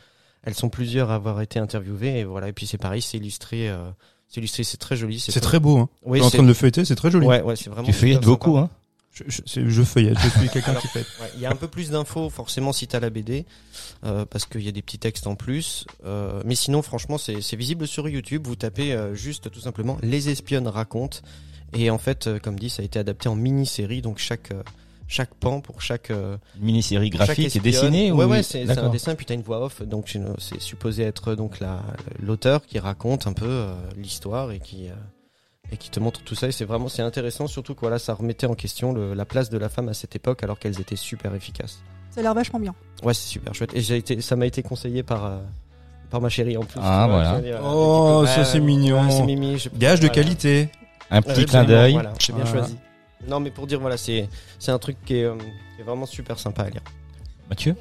[0.43, 3.71] elles sont plusieurs à avoir été interviewées et voilà et puis c'est pareil, c'est illustré
[4.27, 5.77] c'est illustré, c'est très joli, C'est très beau.
[5.77, 5.89] Hein.
[6.03, 7.27] Oui, en train de le feuilleter, c'est très joli.
[7.27, 8.69] Ouais, ouais, c'est vraiment Tu feuillettes beaucoup, hein
[9.15, 10.99] Je, je, c'est- je feuillette, je suis quelqu'un qui fait.
[11.21, 13.45] Ouais, Il y a un peu plus d'infos forcément si t'as la BD
[14.03, 15.85] euh, parce qu'il y a des petits textes en plus.
[16.05, 18.45] Euh, mais sinon franchement c'est visible sur YouTube.
[18.45, 21.19] Vous tapez euh, juste tout simplement les espionnes racontent
[21.73, 24.61] et en fait euh, comme dit ça a été adapté en mini-série donc chaque euh,
[25.07, 28.29] chaque pan pour chaque euh, Une mini-série graphique et dessinée Ouais ou...
[28.29, 31.81] ouais c'est un dessin puis t'as une voix off donc c'est supposé être donc la
[32.19, 34.93] l'auteur qui raconte un peu euh, l'histoire et qui euh,
[35.71, 38.13] et qui te montre tout ça et c'est vraiment c'est intéressant surtout que voilà ça
[38.13, 40.95] remettait en question le- la place de la femme à cette époque alors qu'elles étaient
[40.95, 41.79] super efficaces.
[42.11, 42.73] Ça a l'air vachement bien.
[43.03, 43.71] Ouais, c'est super chouette.
[43.75, 45.37] Et j'ai été, ça m'a été conseillé par, euh,
[46.09, 46.79] par ma chérie en plus.
[46.81, 47.41] Ah, voilà.
[47.41, 49.03] dire, Oh, ça, c'est mignon.
[49.03, 49.57] ouais, c'est mimi.
[49.59, 50.23] je- Gage de voilà.
[50.23, 50.69] qualité.
[51.11, 51.93] Un petit Ouais, clin d'œil.
[51.93, 52.61] Voilà, j'ai bien Voilà.
[52.67, 52.77] choisi.
[53.27, 55.35] Non, mais pour dire, voilà, c'est, c'est un truc qui est, euh,
[55.75, 56.81] qui est vraiment super sympa à lire.
[57.49, 57.75] Mathieu?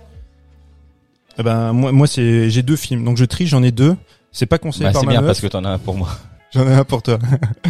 [1.38, 3.96] Eh ben moi, moi c'est j'ai deux films, donc je trie, j'en ai deux.
[4.32, 6.08] C'est pas conseillé bah, par C'est bien parce que t'en as un pour moi.
[6.54, 7.18] J'en ai un pour toi.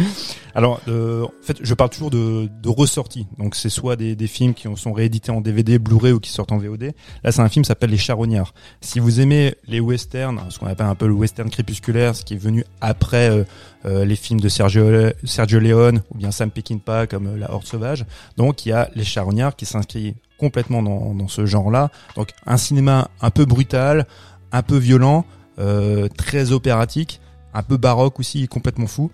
[0.55, 3.25] Alors, euh, en fait, je parle toujours de, de ressorties.
[3.39, 6.51] Donc, c'est soit des, des films qui sont réédités en DVD, Blu-ray ou qui sortent
[6.51, 6.93] en VOD.
[7.23, 8.53] Là, c'est un film qui s'appelle Les Charognards.
[8.81, 12.35] Si vous aimez les westerns, ce qu'on appelle un peu le western crépusculaire, ce qui
[12.35, 13.43] est venu après euh,
[13.85, 14.85] euh, les films de Sergio,
[15.23, 18.05] Sergio Leone ou bien Sam Peckinpah comme euh, La Horde Sauvage,
[18.37, 21.89] donc il y a Les Charognards qui s'inscrit complètement dans, dans ce genre-là.
[22.15, 24.05] Donc, un cinéma un peu brutal,
[24.51, 25.25] un peu violent,
[25.57, 27.21] euh, très opératique
[27.55, 29.11] un peu baroque aussi, complètement fou.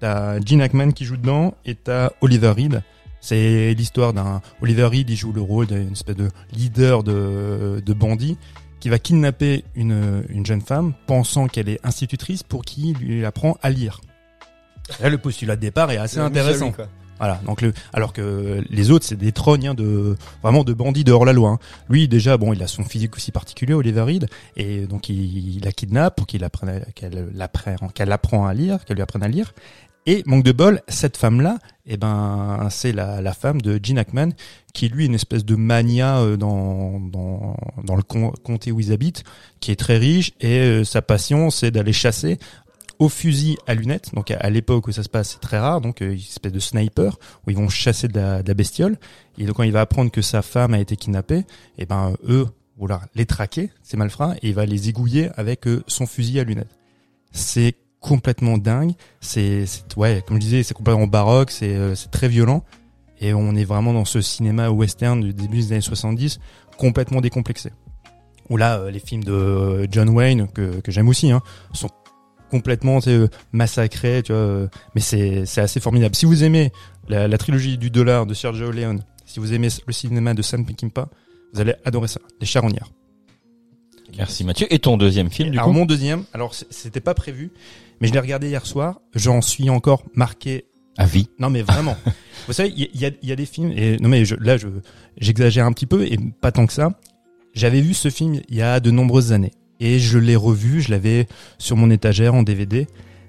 [0.00, 2.82] T'as Gene Hackman qui joue dedans et t'as Oliver Reed.
[3.20, 7.92] C'est l'histoire d'un Oliver Reed, il joue le rôle d'une espèce de leader de, de
[7.92, 8.36] bandit
[8.80, 13.56] qui va kidnapper une, une jeune femme pensant qu'elle est institutrice pour qui lui apprend
[13.62, 14.00] à lire.
[15.00, 16.72] Là, le postulat de départ est assez intéressant.
[17.18, 17.40] Voilà.
[17.46, 21.12] Donc le, alors que les autres, c'est des trognes hein, de vraiment de bandits de
[21.12, 21.50] hors la loi.
[21.50, 21.58] hein.
[21.88, 25.64] Lui, déjà, bon, il a son physique aussi particulier, Oliver Reed, et donc il, il
[25.64, 27.32] la kidnappe pour qu'il apprenne, qu'elle
[27.94, 29.52] qu'elle apprend à lire, qu'elle lui apprenne à lire.
[30.04, 34.30] Et manque de bol, cette femme-là, eh ben, c'est la, la femme de Gene Hackman,
[34.74, 37.54] qui lui est une espèce de mania euh, dans, dans,
[37.84, 39.22] dans le com- comté où ils habitent,
[39.60, 42.38] qui est très riche, et euh, sa passion, c'est d'aller chasser
[43.02, 44.14] au fusil à lunettes.
[44.14, 46.60] Donc à, l'époque où ça se passe, c'est très rare, donc euh, une espèce de
[46.60, 48.96] sniper, où ils vont chasser de la, de la bestiole.
[49.38, 51.44] Et donc quand il va apprendre que sa femme a été kidnappée,
[51.78, 52.46] et ben eux,
[52.76, 56.44] voilà, les traquer, ces malfrats, et il va les égouiller avec euh, son fusil à
[56.44, 56.76] lunettes.
[57.32, 58.92] C'est complètement dingue.
[59.20, 59.64] C'est,
[59.96, 62.62] ouais, comme je disais, c'est complètement baroque, c'est, euh, très violent.
[63.20, 66.38] Et on est vraiment dans ce cinéma western du début des années 70,
[66.76, 67.72] complètement décomplexé.
[68.48, 71.40] Où là, euh, les films de euh, John Wayne, que, que j'aime aussi, hein,
[71.72, 71.88] sont
[72.52, 74.40] complètement euh, massacrés, tu vois.
[74.40, 76.14] euh, Mais c'est, c'est assez formidable.
[76.14, 76.70] Si vous aimez
[77.08, 80.64] la, la trilogie du dollar de Sergio Leone, si vous aimez le cinéma de Sam
[80.64, 81.08] Peckinpah,
[81.52, 82.20] vous allez adorer ça.
[82.40, 82.90] Les charognards.
[84.16, 84.66] Merci Mathieu.
[84.72, 87.50] Et ton deuxième film, du alors coup mon deuxième, alors c'était pas prévu,
[88.00, 89.00] mais je l'ai regardé hier soir.
[89.14, 90.66] J'en suis encore marqué.
[90.98, 91.28] À vie.
[91.38, 91.96] Non mais vraiment.
[92.46, 94.10] Vous savez, il y, a- il y a, il y a des films et non
[94.10, 94.68] mais je, là je
[95.16, 96.90] j'exagère un petit peu et pas tant que ça.
[97.54, 99.52] J'avais vu ce film il y a de nombreuses années
[99.82, 100.80] et je l'ai revu.
[100.80, 101.28] Je l'avais
[101.58, 102.86] sur mon étagère en DVD.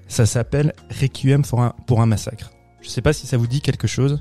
[0.08, 2.52] Ça s'appelle Requiem pour un pour un massacre.
[2.80, 4.20] Je sais pas si ça vous dit quelque chose.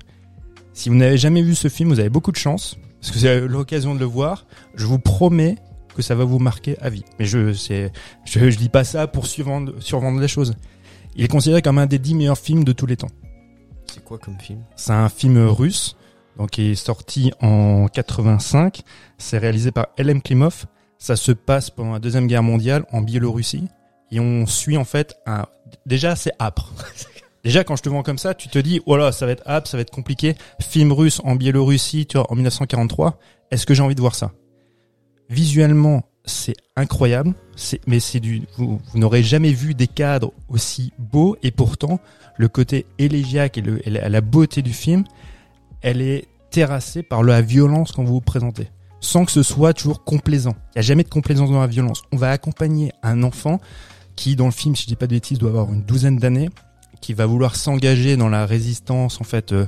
[0.74, 3.42] Si vous n'avez jamais vu ce film, vous avez beaucoup de chance parce que c'est
[3.42, 4.46] l'occasion de le voir.
[4.76, 5.58] Je vous promets
[5.96, 7.04] que ça va vous marquer à vie.
[7.20, 7.92] Mais je c'est
[8.26, 10.56] je, je dis pas ça pour survendre survendre les choses.
[11.16, 13.12] Il est considéré comme un des dix meilleurs films de tous les temps.
[13.94, 14.64] C'est quoi comme film?
[14.76, 15.96] C'est un film russe,
[16.38, 18.82] donc qui est sorti en 85.
[19.20, 20.66] C'est réalisé par Elem Klimov.
[21.04, 23.68] Ça se passe pendant la deuxième guerre mondiale en Biélorussie
[24.10, 25.48] et on suit en fait un.
[25.86, 26.72] Déjà, c'est âpre.
[27.44, 29.46] Déjà, quand je te vends comme ça, tu te dis, oh là, ça va être
[29.46, 30.36] âpre, ça va être compliqué.
[30.62, 33.20] Film russe en Biélorussie, tu vois, en 1943.
[33.52, 34.32] Est-ce que j'ai envie de voir ça?
[35.30, 37.34] Visuellement, c'est incroyable.
[37.86, 42.00] Mais c'est du, vous, n'aurez jamais vu des cadres aussi beaux et pourtant,
[42.38, 45.04] le côté élégiaque et, la beauté du film,
[45.82, 48.70] elle est terrassée par la violence qu'on vous présentez.
[49.04, 50.56] Sans que ce soit toujours complaisant.
[50.70, 52.04] Il n'y a jamais de complaisance dans la violence.
[52.14, 53.60] On va accompagner un enfant
[54.16, 56.50] qui, dans le film, si je dis pas de bêtises, doit avoir une douzaine d'années,
[57.02, 59.66] qui va vouloir s'engager dans la résistance, en fait, euh,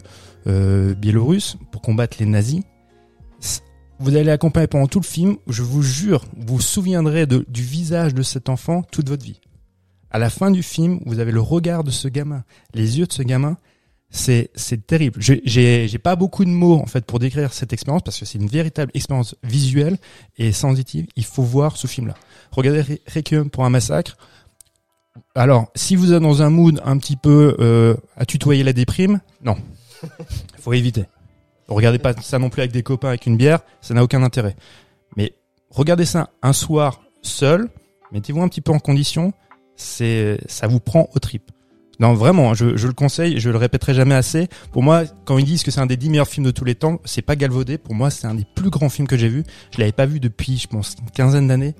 [0.47, 2.61] euh, biélorusse pour combattre les nazis.
[3.99, 5.35] Vous allez accompagner pendant tout le film.
[5.47, 9.41] Je vous jure, vous vous souviendrez du visage de cet enfant toute votre vie.
[10.11, 13.11] À la fin du film, vous avez le regard de ce gamin, les yeux de
[13.11, 13.57] ce gamin.
[14.09, 15.21] C'est c'est terrible.
[15.21, 15.41] J'ai-
[15.87, 18.47] J'ai pas beaucoup de mots en fait pour décrire cette expérience parce que c'est une
[18.47, 19.97] véritable expérience visuelle
[20.37, 21.07] et sensitive.
[21.15, 22.13] Il faut voir ce film-là.
[22.51, 24.15] Regardez Re- Requiem pour un massacre.
[25.33, 29.19] Alors, si vous êtes dans un mood un petit peu euh, à tutoyer la déprime,
[29.43, 29.55] non,
[30.59, 31.05] faut éviter.
[31.67, 34.55] Regardez pas ça non plus avec des copains avec une bière, ça n'a aucun intérêt.
[35.17, 35.33] Mais
[35.71, 37.69] regardez ça un soir seul,
[38.11, 39.33] mettez-vous un petit peu en condition,
[39.75, 41.49] c'est ça vous prend au trip.
[41.99, 44.47] Non, vraiment, je, je le conseille, je le répéterai jamais assez.
[44.71, 46.75] Pour moi, quand ils disent que c'est un des dix meilleurs films de tous les
[46.75, 47.77] temps, c'est pas galvaudé.
[47.77, 49.43] Pour moi, c'est un des plus grands films que j'ai vu.
[49.71, 51.75] Je l'avais pas vu depuis, je pense, une quinzaine d'années.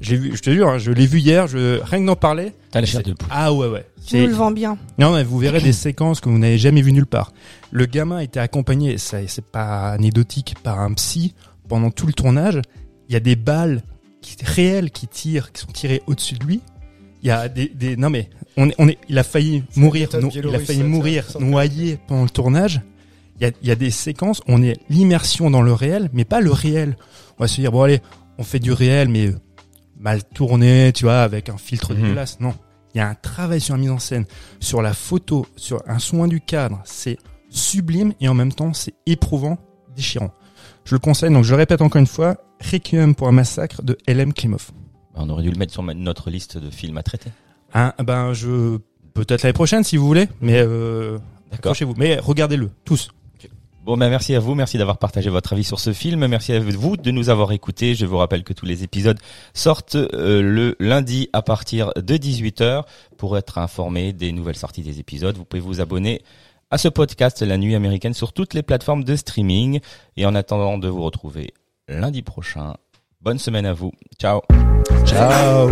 [0.00, 1.48] J'ai vu, je te jure, hein, je l'ai vu hier.
[1.48, 2.52] Je rien que d'en parler.
[2.70, 3.28] T'as la chair de poule.
[3.32, 3.84] Ah ouais ouais.
[4.06, 4.78] Tu nous le vends bien.
[4.96, 7.32] Non, mais vous verrez des séquences que vous n'avez jamais vues nulle part.
[7.72, 11.34] Le gamin était accompagné, c'est pas anecdotique, par un psy
[11.68, 12.60] pendant tout le tournage.
[13.08, 13.82] Il y a des balles
[14.20, 16.60] qui, réelles qui tirent, qui sont tirées au-dessus de lui.
[17.22, 20.08] Il y a des, des non mais on est, on est, il a failli mourir,
[20.20, 22.82] no- il a failli mourir noyé pendant le tournage.
[23.40, 26.24] Il y a, il y a des séquences, on est l'immersion dans le réel, mais
[26.24, 26.96] pas le réel.
[27.38, 28.00] On va se dire bon allez,
[28.36, 29.32] on fait du réel, mais
[29.98, 32.02] mal tourné, tu vois, avec un filtre Mhm.
[32.02, 32.40] dégueulasse.
[32.40, 32.54] Non,
[32.94, 34.24] il y a un travail sur la mise en scène,
[34.60, 36.80] sur la photo, sur un soin du cadre.
[36.84, 37.16] C'est
[37.50, 39.56] sublime et en même temps c'est éprouvant,
[39.96, 40.32] déchirant.
[40.84, 42.36] Je le conseille, donc je le répète encore une fois,
[42.72, 44.32] Requiem pour un massacre de L.M.
[44.32, 44.70] Klimov.
[45.14, 47.30] Bah, On aurait dû le mettre sur notre liste de films à traiter.
[47.74, 48.78] Hein, ben je
[49.14, 51.18] peut-être l'année prochaine si vous voulez, mais euh,
[51.50, 51.72] D'accord.
[51.72, 51.94] accrochez-vous.
[51.96, 53.10] Mais regardez-le tous.
[53.84, 56.60] Bon, ben merci à vous, merci d'avoir partagé votre avis sur ce film, merci à
[56.60, 57.94] vous de nous avoir écoutés.
[57.94, 59.18] Je vous rappelle que tous les épisodes
[59.54, 62.82] sortent euh, le lundi à partir de 18h.
[63.16, 66.20] Pour être informé des nouvelles sorties des épisodes, vous pouvez vous abonner
[66.70, 69.80] à ce podcast La Nuit Américaine sur toutes les plateformes de streaming.
[70.18, 71.54] Et en attendant de vous retrouver
[71.88, 72.74] lundi prochain,
[73.22, 73.92] bonne semaine à vous.
[74.20, 74.42] Ciao
[75.06, 75.70] Ciao.